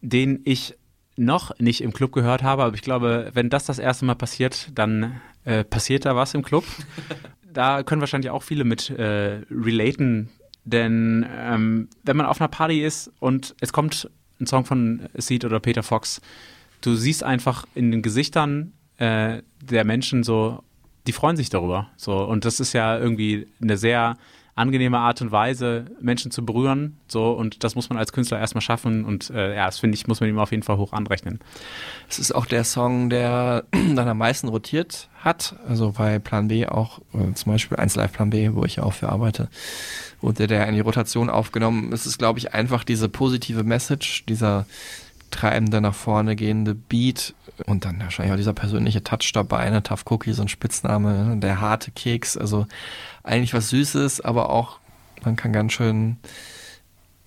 [0.00, 0.76] den ich
[1.16, 4.70] noch nicht im Club gehört habe, aber ich glaube, wenn das das erste Mal passiert,
[4.74, 6.64] dann äh, passiert da was im Club.
[7.52, 10.30] da können wahrscheinlich auch viele mit äh, relaten,
[10.70, 14.10] denn ähm, wenn man auf einer Party ist und es kommt
[14.40, 16.20] ein Song von Seed oder Peter Fox,
[16.80, 20.62] du siehst einfach in den Gesichtern äh, der Menschen so,
[21.06, 21.90] die freuen sich darüber.
[21.96, 24.16] So und das ist ja irgendwie eine sehr
[24.54, 26.98] angenehme Art und Weise, Menschen zu berühren.
[27.08, 29.04] So, und das muss man als Künstler erstmal schaffen.
[29.04, 31.40] Und äh, ja, das finde ich, muss man ihm auf jeden Fall hoch anrechnen.
[32.08, 35.56] Es ist auch der Song, der dann am meisten rotiert hat.
[35.68, 38.92] Also bei Plan B auch, äh, zum Beispiel 1 Live Plan B, wo ich auch
[38.92, 39.48] für arbeite,
[40.20, 41.92] wurde der in die Rotation aufgenommen.
[41.92, 44.66] Es ist, glaube ich, einfach diese positive Message, dieser
[45.30, 47.34] treibende, nach vorne gehende Beat
[47.66, 49.82] und dann wahrscheinlich auch dieser persönliche Touch dabei, ne?
[49.82, 51.36] Tough Cookie, so ein Spitzname, ne?
[51.38, 52.66] der harte Keks, also
[53.22, 54.78] eigentlich was Süßes, aber auch,
[55.24, 56.16] man kann ganz schön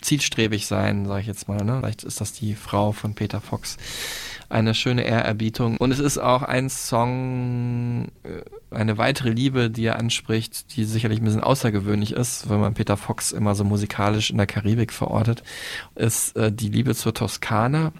[0.03, 1.63] zielstrebig sein, sage ich jetzt mal.
[1.63, 1.77] Ne?
[1.79, 3.77] Vielleicht ist das die Frau von Peter Fox.
[4.49, 5.77] Eine schöne Ehrerbietung.
[5.77, 11.21] Und es ist auch ein Song, äh, eine weitere Liebe, die er anspricht, die sicherlich
[11.21, 15.43] ein bisschen außergewöhnlich ist, wenn man Peter Fox immer so musikalisch in der Karibik verortet,
[15.95, 17.93] ist äh, die Liebe zur Toskana.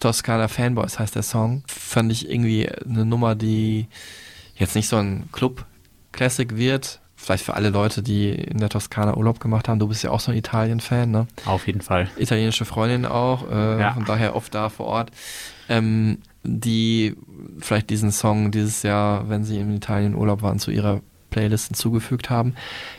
[0.00, 1.62] Toskana Fanboys heißt der Song.
[1.66, 3.86] Fand ich irgendwie eine Nummer, die
[4.56, 9.40] jetzt nicht so ein Club-Classic wird, vielleicht für alle Leute, die in der Toskana Urlaub
[9.40, 9.78] gemacht haben.
[9.78, 11.26] Du bist ja auch so ein Italien-Fan, ne?
[11.46, 12.08] Auf jeden Fall.
[12.16, 13.92] Italienische Freundin auch, äh, Ja.
[13.92, 15.10] von daher oft da vor Ort.
[15.68, 17.14] Ähm, die
[17.60, 22.30] vielleicht diesen Song dieses Jahr, wenn sie in Italien Urlaub waren, zu ihrer Playlist hinzugefügt
[22.30, 22.54] haben.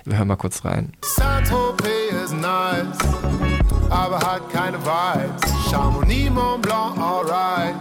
[0.06, 0.94] Wir hören mal kurz rein.
[1.04, 2.98] Saint-Tropez ist nice,
[3.90, 5.70] aber hat keine Vibes.
[5.70, 7.76] Chamonix, Mont Blanc, alright.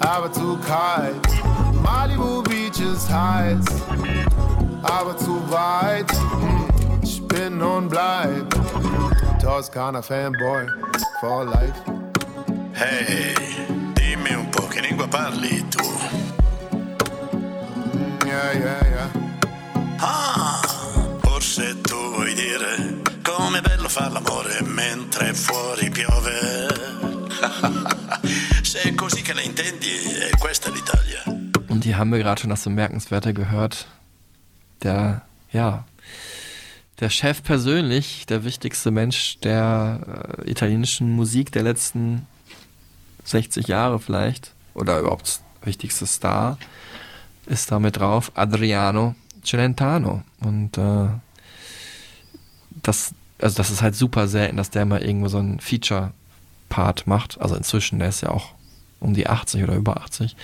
[0.00, 1.16] aber zu kalt.
[1.82, 3.64] Malibu Beach ist heiß,
[4.82, 6.10] aber zu weit.
[6.12, 6.68] Hm,
[7.02, 8.46] Ich bin und bleib
[9.40, 10.66] Toskana Fanboy
[11.20, 11.80] for life.
[12.72, 13.34] Hey,
[13.94, 15.84] dimmi un po' che lingua parli tu.
[18.26, 19.10] Yeah, yeah, yeah.
[20.00, 20.60] Ah,
[21.22, 26.66] forse tu vuoi dire com'è bello far l'amore mentre fuori piove.
[28.62, 29.88] Se è così che la intendi,
[30.30, 31.22] è questa l'Italia.
[31.68, 33.86] Und hier haben wir gerade schon das Bemerkenswerte gehört.
[34.82, 35.22] Der,
[35.52, 35.84] ja,
[37.00, 42.26] der Chef persönlich, der wichtigste Mensch der äh, italienischen Musik der letzten
[43.24, 46.58] 60 Jahre vielleicht, oder überhaupt wichtigste Star,
[47.46, 49.14] ist da mit drauf, Adriano
[49.44, 50.22] Celentano.
[50.40, 51.08] Und äh,
[52.82, 57.40] das, also das ist halt super selten, dass der mal irgendwo so einen Feature-Part macht.
[57.40, 58.52] Also inzwischen, der ist ja auch
[59.00, 60.36] um die 80 oder über 80.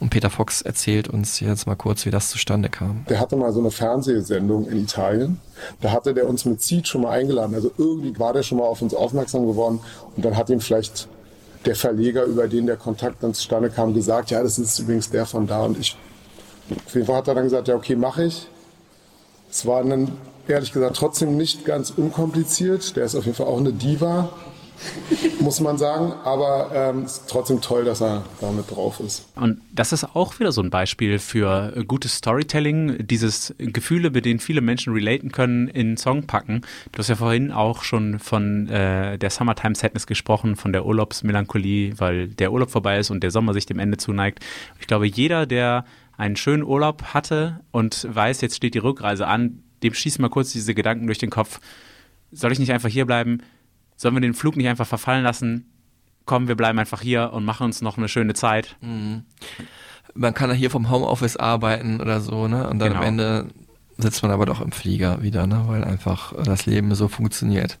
[0.00, 3.04] Und Peter Fox erzählt uns jetzt mal kurz, wie das zustande kam.
[3.08, 5.40] Der hatte mal so eine Fernsehsendung in Italien.
[5.80, 7.54] Da hatte der uns mit Seed schon mal eingeladen.
[7.54, 9.80] Also irgendwie war der schon mal auf uns aufmerksam geworden.
[10.14, 11.08] Und dann hat ihm vielleicht
[11.64, 15.26] der Verleger, über den der Kontakt dann zustande kam, gesagt, ja, das ist übrigens der
[15.26, 15.64] von da.
[15.64, 15.96] Und ich,
[16.86, 18.46] auf jeden Fall hat er dann gesagt, ja, okay, mache ich.
[19.50, 20.12] Es war dann,
[20.46, 22.94] ehrlich gesagt, trotzdem nicht ganz unkompliziert.
[22.96, 24.30] Der ist auf jeden Fall auch eine Diva,
[25.40, 26.12] muss man sagen.
[26.24, 29.26] Aber ähm, ist trotzdem toll, dass er damit drauf ist.
[29.36, 34.40] Und das ist auch wieder so ein Beispiel für gutes Storytelling, dieses Gefühle, mit denen
[34.40, 36.62] viele Menschen relaten können, in Song packen.
[36.92, 41.94] Du hast ja vorhin auch schon von äh, der Summertime Sadness gesprochen, von der Urlaubsmelancholie,
[41.98, 44.44] weil der Urlaub vorbei ist und der Sommer sich dem Ende zuneigt.
[44.80, 45.84] Ich glaube, jeder, der
[46.16, 50.52] einen schönen Urlaub hatte und weiß, jetzt steht die Rückreise an, dem schießen mal kurz
[50.52, 51.60] diese Gedanken durch den Kopf.
[52.32, 53.42] Soll ich nicht einfach hier bleiben?
[53.96, 55.66] Sollen wir den Flug nicht einfach verfallen lassen?
[56.24, 58.76] Komm, wir bleiben einfach hier und machen uns noch eine schöne Zeit.
[58.80, 59.22] Mhm.
[60.14, 62.68] Man kann ja hier vom Homeoffice arbeiten oder so, ne?
[62.68, 63.00] Und dann Genau.
[63.00, 63.46] am Ende
[63.98, 65.64] sitzt man aber doch im Flieger wieder, ne?
[65.66, 67.78] Weil einfach das Leben so funktioniert.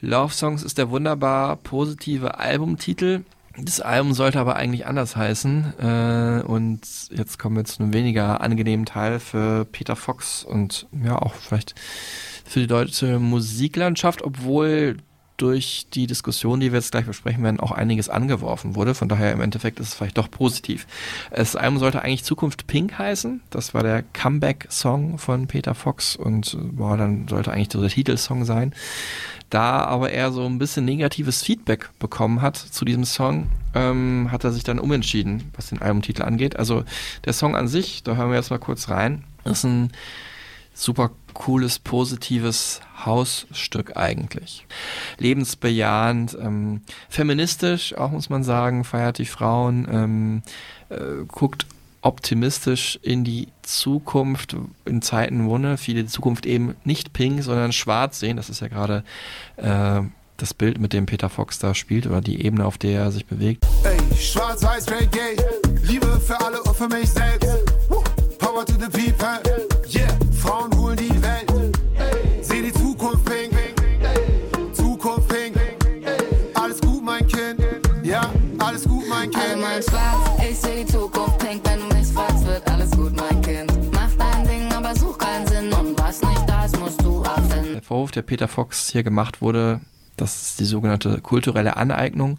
[0.00, 3.24] Love Songs ist der wunderbar positive Albumtitel.
[3.58, 5.74] Das Album sollte aber eigentlich anders heißen.
[5.80, 6.80] Äh, und
[7.10, 11.74] jetzt kommen wir zu einem weniger angenehmen Teil für Peter Fox und ja auch vielleicht
[12.50, 14.96] für die deutsche Musiklandschaft, obwohl
[15.36, 18.94] durch die Diskussion, die wir jetzt gleich besprechen werden, auch einiges angeworfen wurde.
[18.96, 20.88] Von daher im Endeffekt ist es vielleicht doch positiv.
[21.30, 23.40] Das Album sollte eigentlich Zukunft Pink heißen.
[23.50, 28.74] Das war der Comeback-Song von Peter Fox und war dann sollte eigentlich der Titelsong sein.
[29.48, 34.42] Da aber er so ein bisschen negatives Feedback bekommen hat zu diesem Song, ähm, hat
[34.42, 36.56] er sich dann umentschieden, was den Albumtitel angeht.
[36.56, 36.82] Also
[37.24, 39.92] der Song an sich, da hören wir jetzt mal kurz rein, ist ein
[40.80, 44.66] super cooles, positives Hausstück eigentlich.
[45.18, 50.42] Lebensbejahend, ähm, feministisch, auch muss man sagen, feiert die Frauen, ähm,
[50.88, 51.66] äh, guckt
[52.02, 57.72] optimistisch in die Zukunft, in Zeiten, wo ne, viele die Zukunft eben nicht pink, sondern
[57.72, 58.36] schwarz sehen.
[58.36, 59.04] Das ist ja gerade
[59.56, 60.00] äh,
[60.36, 63.26] das Bild, mit dem Peter Fox da spielt oder die Ebene, auf der er sich
[63.26, 63.66] bewegt.
[63.84, 65.36] Ey, schwarz, weiß, gay.
[65.82, 67.48] Liebe für alle und für mich selbst.
[68.38, 69.69] Power to the people.
[88.10, 89.80] Vorwurf, der Peter Fox hier gemacht wurde,
[90.16, 92.38] das ist die sogenannte kulturelle Aneignung.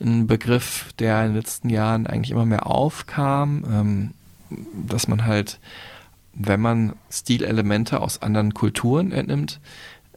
[0.00, 4.10] Ein Begriff, der in den letzten Jahren eigentlich immer mehr aufkam, ähm,
[4.86, 5.60] dass man halt,
[6.34, 9.60] wenn man Stilelemente aus anderen Kulturen entnimmt,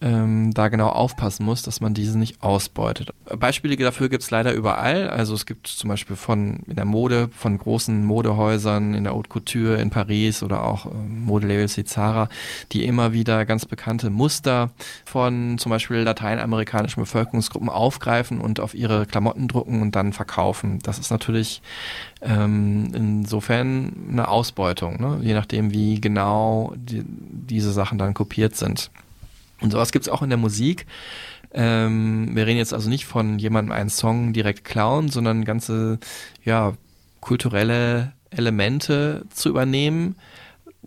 [0.02, 3.10] ähm, da genau aufpassen muss, dass man diese nicht ausbeutet.
[3.36, 5.10] Beispiele dafür gibt es leider überall.
[5.10, 9.30] Also es gibt zum Beispiel von in der Mode, von großen Modehäusern in der Haute
[9.30, 12.30] Couture in Paris oder auch ähm, Modelabels wie Zara,
[12.72, 14.72] die immer wieder ganz bekannte Muster
[15.06, 20.80] von zum Beispiel lateinamerikanischen Bevölkerungsgruppen aufgreifen und auf ihre Klamotten drucken und dann verkaufen.
[20.84, 21.62] Das ist natürlich
[22.22, 25.20] ähm, insofern eine Ausbeutung, ne?
[25.22, 28.92] je nachdem, wie genau die, diese Sachen dann kopiert sind.
[29.62, 30.86] Und sowas gibt's auch in der Musik.
[31.52, 36.00] Ähm, wir reden jetzt also nicht von jemandem einen Song direkt klauen, sondern ganze,
[36.44, 36.74] ja,
[37.22, 40.16] kulturelle Elemente zu übernehmen,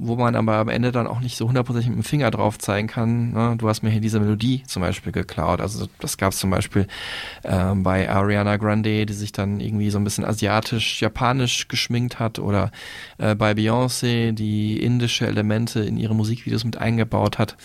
[0.02, 2.88] wo man aber am Ende dann auch nicht so hundertprozentig mit dem Finger drauf zeigen
[2.88, 3.32] kann.
[3.32, 3.54] Ne?
[3.58, 5.60] Du hast mir hier diese Melodie zum Beispiel geklaut.
[5.60, 6.86] Also das gab es zum Beispiel
[7.44, 12.70] ähm, bei Ariana Grande, die sich dann irgendwie so ein bisschen asiatisch-japanisch geschminkt hat oder
[13.18, 17.56] äh, bei Beyoncé, die indische Elemente in ihre Musikvideos mit eingebaut hat.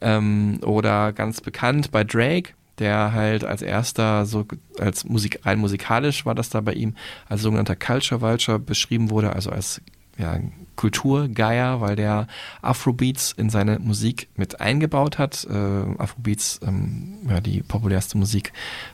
[0.00, 4.46] Ähm, oder ganz bekannt bei Drake, der halt als erster, so
[4.78, 6.94] als Musik, rein musikalisch war das da bei ihm,
[7.28, 9.80] als sogenannter Culture Vulture beschrieben wurde, also als
[10.18, 10.38] ja,
[10.76, 12.26] Kulturgeier, weil der
[12.62, 15.46] Afrobeats in seine Musik mit eingebaut hat.
[15.48, 15.54] Äh,
[15.98, 18.52] Afrobeats, ähm, ja, die populärste Musik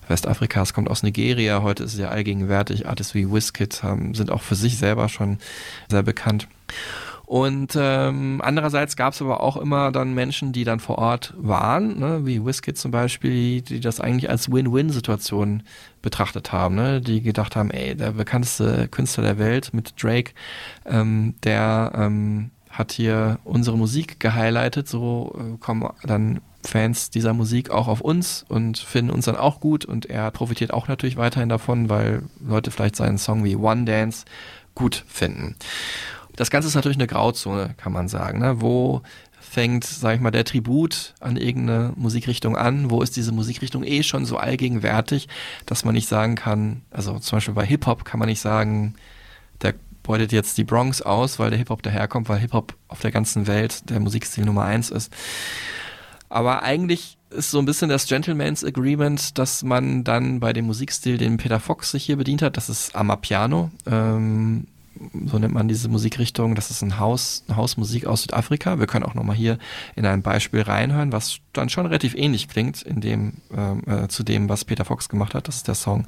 [0.09, 1.63] Westafrikas, kommt aus Nigeria.
[1.63, 2.87] Heute ist es ja allgegenwärtig.
[2.87, 5.39] Artists wie Wizkid haben, sind auch für sich selber schon
[5.89, 6.49] sehr bekannt.
[7.31, 11.97] Und ähm, andererseits gab es aber auch immer dann Menschen, die dann vor Ort waren,
[11.97, 15.63] ne, wie Wizkid zum Beispiel, die das eigentlich als Win-Win-Situation
[16.03, 20.33] betrachtet haben, ne, die gedacht haben, ey, der bekannteste Künstler der Welt mit Drake,
[20.85, 27.71] ähm, der ähm, hat hier unsere Musik gehighlightet, so äh, kommen dann Fans dieser Musik
[27.71, 31.49] auch auf uns und finden uns dann auch gut und er profitiert auch natürlich weiterhin
[31.49, 34.25] davon, weil Leute vielleicht seinen Song wie One Dance
[34.75, 35.55] gut finden.
[36.41, 38.39] Das Ganze ist natürlich eine Grauzone, kann man sagen.
[38.39, 38.63] Ne?
[38.63, 39.03] Wo
[39.39, 42.91] fängt, sag ich mal, der Tribut an irgendeine Musikrichtung an?
[42.91, 45.29] Wo ist diese Musikrichtung eh schon so allgegenwärtig,
[45.67, 48.95] dass man nicht sagen kann, also zum Beispiel bei Hip-Hop kann man nicht sagen,
[49.61, 53.47] der beutet jetzt die Bronx aus, weil der Hip-Hop daherkommt, weil Hip-Hop auf der ganzen
[53.47, 55.13] Welt der Musikstil Nummer eins ist.
[56.31, 61.19] Aber eigentlich ist so ein bisschen das Gentleman's Agreement, dass man dann bei dem Musikstil,
[61.19, 63.71] den Peter Fox sich hier bedient hat, das ist Amapiano.
[63.85, 64.69] Ähm,
[65.27, 66.55] so nennt man diese Musikrichtung.
[66.55, 68.79] Das ist ein Haus, eine Hausmusik aus Südafrika.
[68.79, 69.59] Wir können auch nochmal hier
[69.97, 74.23] in ein Beispiel reinhören, was dann schon relativ ähnlich klingt in dem, ähm, äh, zu
[74.23, 75.49] dem, was Peter Fox gemacht hat.
[75.49, 76.07] Das ist der Song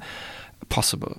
[0.69, 1.15] Possible.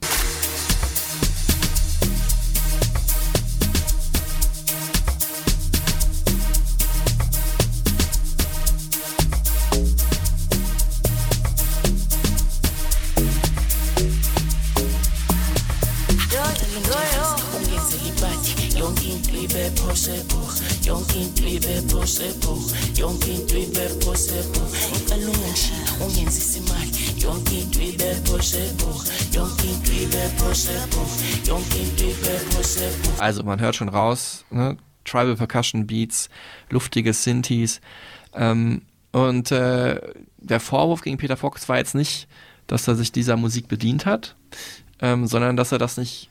[33.19, 34.77] Also man hört schon raus, ne?
[35.05, 36.29] Tribal Percussion Beats,
[36.71, 37.81] luftige Synthes.
[38.35, 38.83] Ähm,
[39.13, 40.01] und äh,
[40.39, 42.27] der Vorwurf gegen Peter Fox war jetzt nicht,
[42.67, 44.37] dass er sich dieser Musik bedient hat,
[45.01, 46.31] ähm, sondern dass er das nicht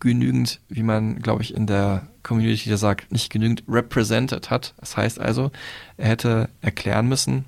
[0.00, 4.74] genügend, wie man, glaube ich, in der Community da sagt, nicht genügend represented hat.
[4.78, 5.50] Das heißt also,
[5.96, 7.44] er hätte erklären müssen,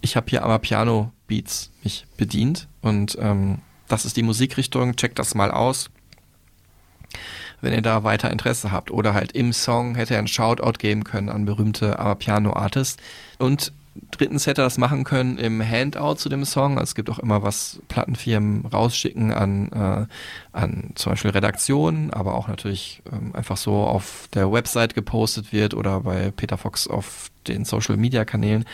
[0.00, 3.58] ich habe hier aber Piano Beats mich bedient und ähm,
[3.88, 5.90] das ist die Musikrichtung, checkt das mal aus,
[7.60, 8.90] wenn ihr da weiter Interesse habt.
[8.90, 13.02] Oder halt im Song hätte er einen Shoutout geben können an berühmte Amapiano Artists.
[13.38, 13.72] Und
[14.10, 16.78] drittens hätte er das machen können im Handout zu dem Song.
[16.78, 20.06] Also es gibt auch immer was Plattenfirmen rausschicken an, äh,
[20.52, 25.74] an zum Beispiel Redaktionen, aber auch natürlich ähm, einfach so auf der Website gepostet wird
[25.74, 28.64] oder bei Peter Fox auf den Social Media Kanälen.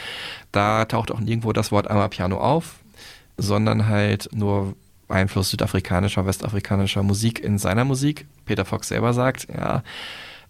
[0.51, 2.77] Da taucht auch nirgendwo das Wort Amapiano auf,
[3.37, 4.75] sondern halt nur
[5.09, 8.27] Einfluss südafrikanischer, westafrikanischer Musik in seiner Musik.
[8.47, 9.83] Peter Fox selber sagt, ja,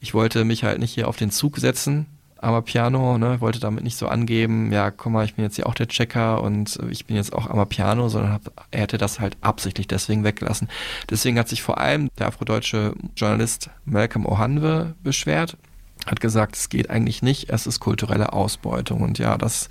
[0.00, 2.06] ich wollte mich halt nicht hier auf den Zug setzen,
[2.42, 5.74] Amapiano, ne, wollte damit nicht so angeben, ja, komm mal, ich bin jetzt hier auch
[5.74, 9.86] der Checker und ich bin jetzt auch Amapiano, sondern hab, er hätte das halt absichtlich
[9.86, 10.68] deswegen weggelassen.
[11.08, 15.56] Deswegen hat sich vor allem der afrodeutsche Journalist Malcolm Ohanwe beschwert,
[16.06, 19.68] hat gesagt, es geht eigentlich nicht, es ist kulturelle Ausbeutung und ja, das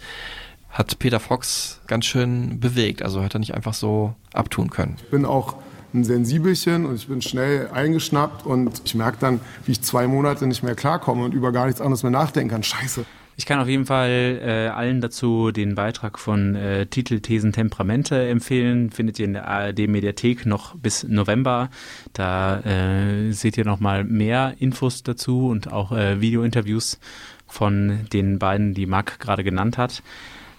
[0.70, 4.96] hat Peter Fox ganz schön bewegt, also hat er nicht einfach so abtun können.
[4.98, 5.58] Ich bin auch
[5.94, 10.48] ein Sensibelchen und ich bin schnell eingeschnappt und ich merke dann, wie ich zwei Monate
[10.48, 12.64] nicht mehr klarkomme und über gar nichts anderes mehr nachdenken kann.
[12.64, 13.06] Scheiße.
[13.38, 18.28] Ich kann auf jeden Fall äh, allen dazu den Beitrag von äh, Titel, Thesen, Temperamente
[18.28, 18.92] empfehlen.
[18.92, 21.70] Findet ihr in der ARD-Mediathek noch bis November.
[22.14, 27.00] Da äh, seht ihr nochmal mehr Infos dazu und auch äh, Videointerviews
[27.48, 30.04] von den beiden, die Marc gerade genannt hat.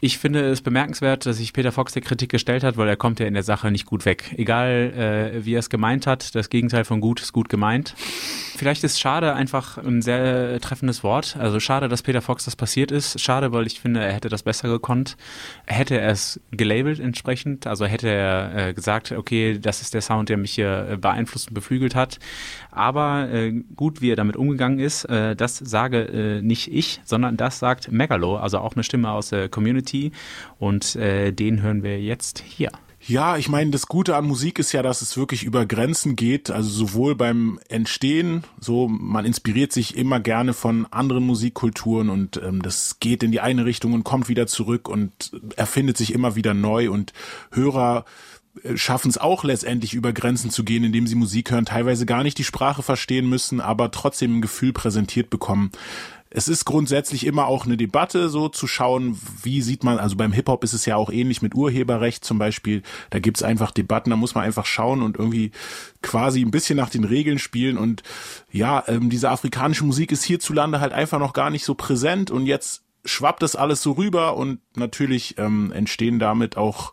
[0.05, 3.21] Ich finde es bemerkenswert, dass sich Peter Fox der Kritik gestellt hat, weil er kommt
[3.21, 4.35] ja in der Sache nicht gut weg.
[4.37, 7.95] Egal, äh, wie er es gemeint hat, das Gegenteil von gut ist gut gemeint.
[8.57, 11.37] Vielleicht ist schade einfach ein sehr treffendes Wort.
[11.39, 13.21] Also schade, dass Peter Fox das passiert ist.
[13.21, 15.17] Schade, weil ich finde, er hätte das besser gekonnt.
[15.67, 20.31] Hätte er es gelabelt entsprechend, also hätte er äh, gesagt, okay, das ist der Sound,
[20.31, 22.19] der mich hier äh, beeinflusst und beflügelt hat.
[22.73, 27.37] Aber äh, gut, wie er damit umgegangen ist, äh, das sage äh, nicht ich, sondern
[27.37, 30.13] das sagt Megalo, also auch eine Stimme aus der Community Community
[30.59, 32.71] und äh, den hören wir jetzt hier.
[33.05, 36.53] Ja, ich meine, das Gute an Musik ist ja, dass es wirklich über Grenzen geht,
[36.53, 42.63] also sowohl beim Entstehen, so man inspiriert sich immer gerne von anderen Musikkulturen und ähm,
[42.63, 46.55] das geht in die eine Richtung und kommt wieder zurück und erfindet sich immer wieder
[46.55, 47.13] neu und
[47.51, 48.05] Hörer
[48.63, 52.23] äh, schaffen es auch letztendlich über Grenzen zu gehen, indem sie Musik hören, teilweise gar
[52.23, 55.73] nicht die Sprache verstehen müssen, aber trotzdem ein Gefühl präsentiert bekommen
[56.35, 60.33] es ist grundsätzlich immer auch eine Debatte, so zu schauen, wie sieht man, also beim
[60.33, 64.17] Hip-Hop ist es ja auch ähnlich mit Urheberrecht zum Beispiel, da gibt's einfach Debatten, da
[64.17, 65.53] muss man einfach schauen und irgendwie
[66.01, 67.79] quasi ein bisschen nach den Regeln spielen.
[67.79, 68.03] Und
[68.51, 72.31] ja, ähm, diese afrikanische Musik ist hierzulande halt einfach noch gar nicht so präsent.
[72.31, 76.93] Und jetzt schwappt das alles so rüber und natürlich ähm, entstehen damit auch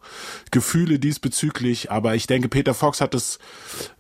[0.52, 1.92] Gefühle diesbezüglich.
[1.92, 3.40] Aber ich denke, Peter Fox hat es,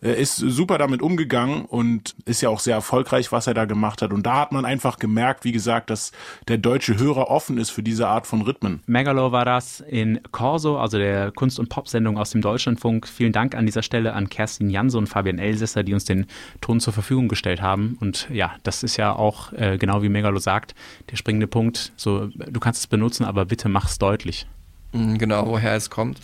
[0.01, 4.01] äh, ist super damit umgegangen und ist ja auch sehr erfolgreich, was er da gemacht
[4.01, 4.11] hat.
[4.11, 6.11] Und da hat man einfach gemerkt, wie gesagt, dass
[6.47, 8.81] der deutsche Hörer offen ist für diese Art von Rhythmen.
[8.87, 13.07] Megalo war das in Corso, also der Kunst- und Pop-Sendung aus dem Deutschlandfunk.
[13.07, 16.25] Vielen Dank an dieser Stelle an Kerstin Janse und Fabian Elsässer, die uns den
[16.59, 17.97] Ton zur Verfügung gestellt haben.
[18.01, 20.73] Und ja, das ist ja auch, äh, genau wie Megalo sagt,
[21.11, 24.47] der springende Punkt so, du kannst es benutzen, aber bitte mach es deutlich.
[24.93, 26.19] Mm, Genau, woher es kommt.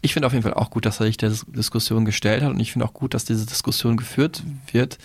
[0.00, 2.50] Ich finde auf jeden Fall auch gut, dass er sich der Dis- Diskussion gestellt hat
[2.50, 4.42] und ich finde auch gut, dass diese Diskussion geführt
[4.72, 4.98] wird.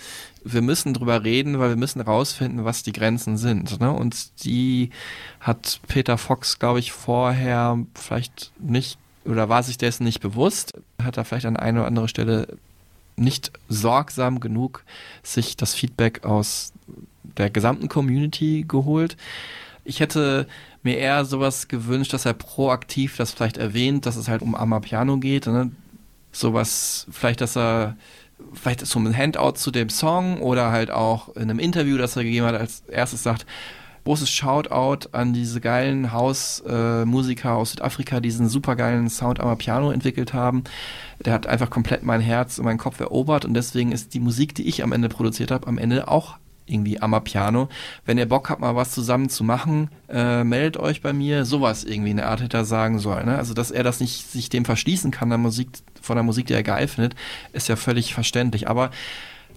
[0.44, 3.80] Wir müssen drüber reden, weil wir müssen rausfinden, was die Grenzen sind.
[3.80, 3.90] Ne?
[3.92, 4.90] Und die
[5.40, 10.72] hat Peter Fox, glaube ich, vorher vielleicht nicht oder war sich dessen nicht bewusst.
[11.02, 12.56] Hat er vielleicht an einer oder anderen Stelle
[13.16, 14.84] nicht sorgsam genug
[15.22, 16.72] sich das Feedback aus
[17.36, 19.16] der gesamten Community geholt.
[19.88, 20.46] Ich hätte
[20.82, 25.16] mir eher sowas gewünscht, dass er proaktiv das vielleicht erwähnt, dass es halt um Amapiano
[25.16, 25.46] geht.
[25.46, 25.70] Ne?
[26.30, 27.96] Sowas, vielleicht, dass er
[28.52, 32.24] vielleicht so ein Handout zu dem Song oder halt auch in einem Interview, das er
[32.24, 33.46] gegeben hat, als erstes sagt,
[34.04, 39.90] großes Shoutout an diese geilen Hausmusiker Musiker aus Südafrika, die diesen supergeilen Sound am Piano
[39.90, 40.64] entwickelt haben.
[41.24, 44.54] Der hat einfach komplett mein Herz und meinen Kopf erobert und deswegen ist die Musik,
[44.54, 46.36] die ich am Ende produziert habe, am Ende auch
[46.68, 47.68] irgendwie am Piano.
[48.04, 51.44] Wenn ihr Bock habt, mal was zusammen zu machen, äh, meldet euch bei mir.
[51.44, 53.26] Sowas irgendwie in der Art hätte er sagen sollen.
[53.26, 53.36] Ne?
[53.36, 55.68] Also, dass er das nicht sich dem verschließen kann, der Musik,
[56.00, 57.14] von der Musik, die er geil findet,
[57.52, 58.68] ist ja völlig verständlich.
[58.68, 58.90] Aber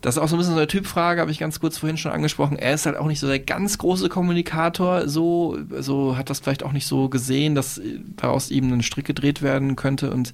[0.02, 2.12] das ist auch so ein bisschen so eine Typfrage, habe ich ganz kurz vorhin schon
[2.12, 2.58] angesprochen.
[2.58, 6.64] Er ist halt auch nicht so der ganz große Kommunikator, so, so hat das vielleicht
[6.64, 7.80] auch nicht so gesehen, dass
[8.18, 10.34] daraus ihm ein Strick gedreht werden könnte und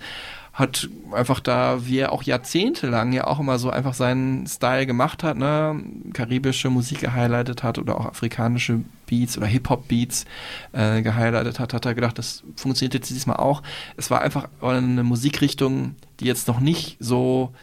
[0.58, 5.22] hat einfach da, wie er auch jahrzehntelang ja auch immer so einfach seinen Style gemacht
[5.22, 5.80] hat, ne,
[6.14, 10.26] karibische Musik gehighlightet hat oder auch afrikanische Beats oder Hip-Hop-Beats
[10.74, 13.62] äh, gehighlightet hat, hat er gedacht, das funktioniert jetzt diesmal auch.
[13.98, 17.54] Es war einfach eine Musikrichtung, die jetzt noch nicht so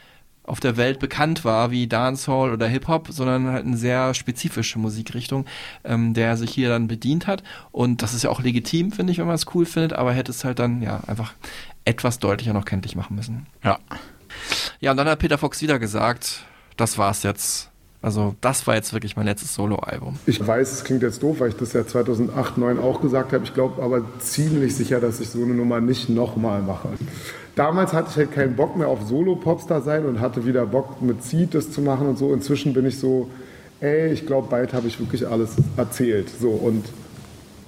[0.45, 5.47] auf der Welt bekannt war wie Dancehall oder Hip-Hop, sondern halt eine sehr spezifische Musikrichtung,
[5.83, 7.43] ähm, der sich hier dann bedient hat.
[7.73, 10.31] Und das ist ja auch legitim, finde ich, wenn man es cool findet, aber hätte
[10.31, 11.33] es halt dann ja einfach
[11.85, 13.47] etwas deutlicher noch kenntlich machen müssen.
[13.63, 13.79] Ja.
[14.81, 16.45] Ja, und dann hat Peter Fox wieder gesagt,
[16.77, 17.71] das war's jetzt.
[18.03, 20.19] Also das war jetzt wirklich mein letztes Soloalbum.
[20.27, 23.45] Ich weiß, es klingt jetzt doof, weil ich das ja 2008, 2009 auch gesagt habe.
[23.45, 26.91] Ich glaube aber ziemlich sicher, dass ich so eine Nummer nicht nochmal mache.
[27.57, 31.23] Damals hatte ich halt keinen Bock mehr auf Solo-Popstar sein und hatte wieder Bock mit
[31.23, 32.35] Seed das zu machen und so.
[32.35, 33.31] Inzwischen bin ich so,
[33.81, 36.29] ey, ich glaube, bald habe ich wirklich alles erzählt.
[36.29, 36.85] So und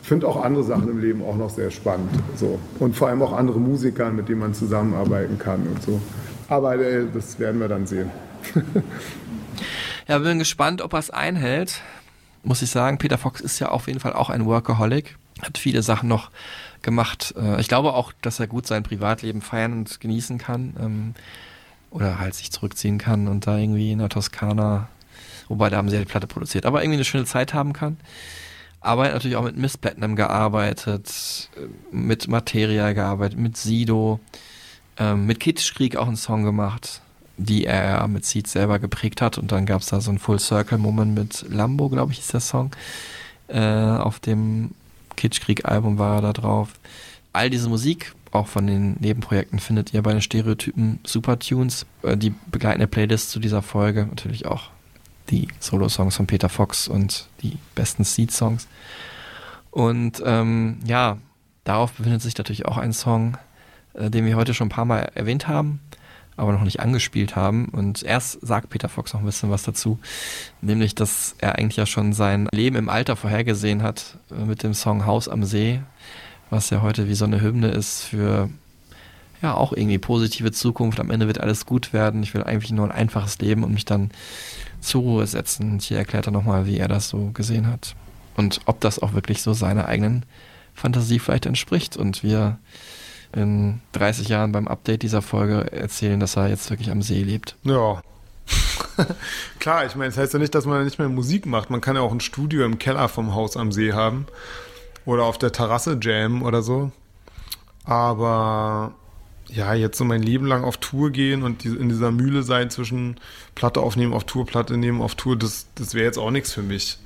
[0.07, 2.11] finde auch andere Sachen im Leben auch noch sehr spannend.
[2.37, 2.59] So.
[2.79, 6.01] Und vor allem auch andere Musiker, mit denen man zusammenarbeiten kann und so.
[6.49, 8.11] Aber äh, das werden wir dann sehen.
[10.09, 11.81] Ja, bin gespannt, ob er es einhält.
[12.45, 15.17] Muss ich sagen, Peter Fox ist ja auf jeden Fall auch ein Workaholic.
[15.43, 16.31] Hat viele Sachen noch
[16.83, 17.35] gemacht.
[17.37, 20.77] Äh, Ich glaube auch, dass er gut sein Privatleben feiern und genießen kann.
[20.81, 21.15] ähm,
[21.91, 24.89] Oder halt sich zurückziehen kann und da irgendwie in der Toskana,
[25.49, 27.97] wobei da haben sie ja die Platte produziert, aber irgendwie eine schöne Zeit haben kann.
[28.87, 34.21] Aber er natürlich auch mit Miss Platinum gearbeitet, äh, mit Materia gearbeitet, mit Sido,
[34.97, 37.01] ähm, mit Kitschkrieg auch einen Song gemacht,
[37.37, 39.39] die er mit Seed selber geprägt hat.
[39.39, 42.33] Und dann gab es da so einen Full Circle Moment mit Lambo, glaube ich, ist
[42.33, 42.71] der Song.
[43.49, 44.71] Äh, auf dem
[45.17, 46.69] Kitschkrieg-Album war er da drauf.
[47.33, 51.87] All diese Musik, auch von den Nebenprojekten, findet ihr bei den Stereotypen Supertunes.
[52.03, 54.71] Äh, die begleitende Playlist zu dieser Folge, natürlich auch
[55.31, 58.69] die Solo-Songs von Peter Fox und die besten Seed-Songs.
[59.71, 61.19] Und ähm, ja,
[61.65, 63.37] darauf befindet sich natürlich auch ein Song,
[63.95, 65.81] äh, den wir heute schon ein paar Mal erwähnt haben,
[66.37, 67.67] aber noch nicht angespielt haben.
[67.67, 69.99] Und erst sagt Peter Fox noch ein bisschen was dazu,
[70.61, 74.75] nämlich, dass er eigentlich ja schon sein Leben im Alter vorhergesehen hat äh, mit dem
[74.75, 75.81] Song Haus am See,
[76.51, 78.49] was ja heute wie so eine Hymne ist für
[79.43, 81.01] ja auch irgendwie positive Zukunft.
[81.01, 82.23] Am Ende wird alles gut werden.
[82.23, 84.11] Ich will eigentlich nur ein einfaches Leben und mich dann
[84.87, 85.73] zur Ruhe setzen.
[85.73, 87.95] Und hier erklärt er nochmal, wie er das so gesehen hat.
[88.37, 90.25] Und ob das auch wirklich so seiner eigenen
[90.75, 91.97] Fantasie vielleicht entspricht.
[91.97, 92.59] Und wir
[93.33, 97.57] in 30 Jahren beim Update dieser Folge erzählen, dass er jetzt wirklich am See lebt.
[97.65, 98.03] Ja.
[99.59, 101.71] Klar, ich meine, das heißt ja nicht, dass man nicht mehr Musik macht.
[101.71, 104.27] Man kann ja auch ein Studio im Keller vom Haus am See haben.
[105.05, 106.91] Oder auf der Terrasse jammen oder so.
[107.85, 108.95] Aber
[109.49, 113.17] ja, jetzt so mein Leben lang auf Tour gehen und in dieser Mühle sein zwischen
[113.55, 116.63] Platte aufnehmen, auf Tour, Platte nehmen, auf Tour, das, das wäre jetzt auch nichts für
[116.63, 116.99] mich.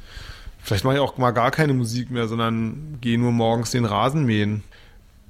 [0.62, 4.24] Vielleicht mache ich auch mal gar keine Musik mehr, sondern gehe nur morgens den Rasen
[4.24, 4.62] mähen,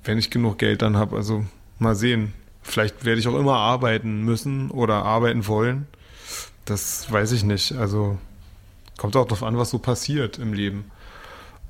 [0.05, 1.17] wenn ich genug Geld dann habe.
[1.17, 1.45] Also
[1.79, 2.33] mal sehen.
[2.63, 5.87] Vielleicht werde ich auch immer arbeiten müssen oder arbeiten wollen.
[6.65, 7.73] Das weiß ich nicht.
[7.73, 8.19] Also
[8.99, 10.91] kommt auch darauf an, was so passiert im Leben.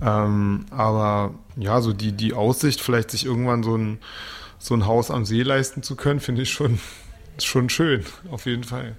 [0.02, 3.98] Ähm, aber ja, so die, die Aussicht, vielleicht sich irgendwann so ein,
[4.60, 6.78] so ein Haus am See leisten zu können, finde ich schon,
[7.42, 8.94] schon schön, auf jeden Fall.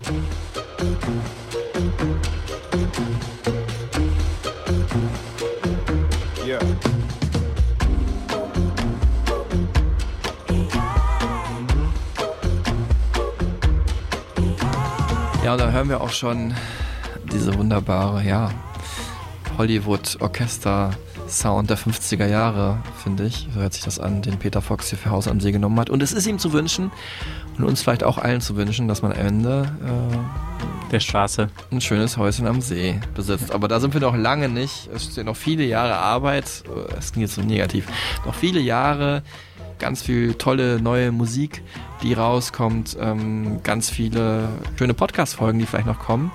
[6.46, 6.60] Yeah.
[15.44, 16.56] Ja, und da hören wir auch schon
[17.32, 18.52] diese wunderbare, ja,
[21.32, 23.48] Hollywood-Orchester-Sound der 50er Jahre, finde ich.
[23.54, 25.90] So hört sich das an, den Peter Fox hier für Haus am See genommen hat.
[25.90, 26.92] Und es ist ihm zu wünschen
[27.58, 31.82] und uns vielleicht auch allen zu wünschen, dass man am Ende äh, der Straße ein
[31.82, 33.52] schönes Häuschen am See besitzt.
[33.52, 34.90] Aber da sind wir noch lange nicht.
[34.94, 36.64] Es stehen noch viele Jahre Arbeit.
[36.98, 37.88] Es klingt jetzt so negativ.
[38.26, 39.24] Noch viele Jahre
[39.80, 41.64] ganz viel tolle neue Musik,
[42.04, 44.48] die rauskommt, ähm, ganz viele
[44.78, 46.32] schöne Podcast-Folgen, die vielleicht noch kommen.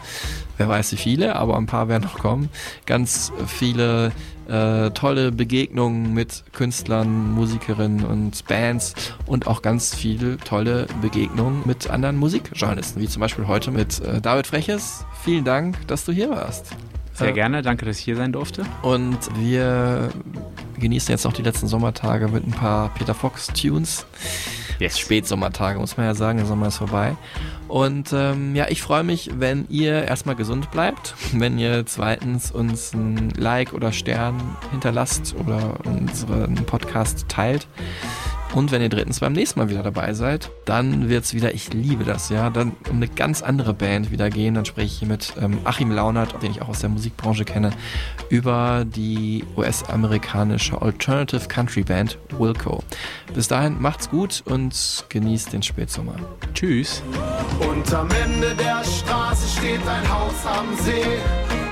[0.56, 2.48] Wer weiß wie viele, aber ein paar werden noch kommen.
[2.86, 4.12] Ganz viele
[4.48, 8.94] äh, tolle Begegnungen mit Künstlern, Musikerinnen und Bands
[9.26, 14.20] und auch ganz viele tolle Begegnungen mit anderen Musikjournalisten, wie zum Beispiel heute mit äh,
[14.20, 15.04] David Freches.
[15.22, 16.72] Vielen Dank, dass du hier warst.
[17.14, 18.64] Sehr gerne, danke, dass ich hier sein durfte.
[18.82, 20.10] Und wir
[20.78, 24.04] genießen jetzt auch die letzten Sommertage mit ein paar Peter Fox Tunes.
[24.78, 24.98] Yes.
[24.98, 27.16] Spätsommertage, muss man ja sagen, der Sommer ist vorbei.
[27.68, 32.92] Und ähm, ja, ich freue mich, wenn ihr erstmal gesund bleibt, wenn ihr zweitens uns
[32.92, 34.40] ein Like oder Stern
[34.70, 37.66] hinterlasst oder unseren Podcast teilt.
[38.54, 41.72] Und wenn ihr drittens beim nächsten Mal wieder dabei seid, dann wird es wieder, ich
[41.74, 44.54] liebe das, ja, dann um eine ganz andere Band wieder gehen.
[44.54, 47.70] Dann spreche ich hier mit ähm, Achim Launert, den ich auch aus der Musikbranche kenne,
[48.30, 52.82] über die US-amerikanische Alternative Country Band Wilco.
[53.34, 56.14] Bis dahin macht's gut und genießt den Spätsommer.
[56.54, 57.02] Tschüss.
[57.60, 61.02] Und am Ende der Straße steht ein Haus am See.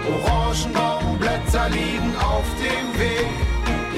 [0.07, 3.53] Orangenbaumblätter liegen auf dem Weg.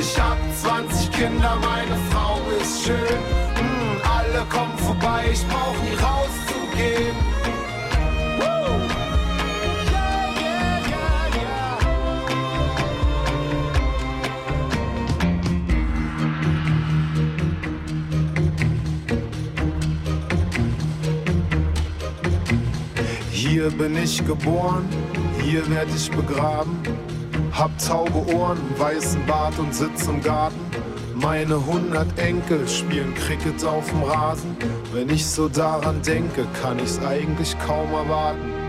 [0.09, 2.97] Ich hab 20 Kinder, meine Frau ist schön.
[2.97, 7.17] Mm, alle kommen vorbei, ich brauch nie rauszugehen.
[23.33, 24.89] Hier bin ich geboren,
[25.43, 27.16] hier werd ich begraben.
[27.57, 30.61] Hab taube Ohren, weißen Bart und sitz im Garten.
[31.15, 34.55] Meine hundert Enkel spielen Cricket auf dem Rasen.
[34.93, 38.66] Wenn ich so daran denke, kann ich's eigentlich kaum erwarten.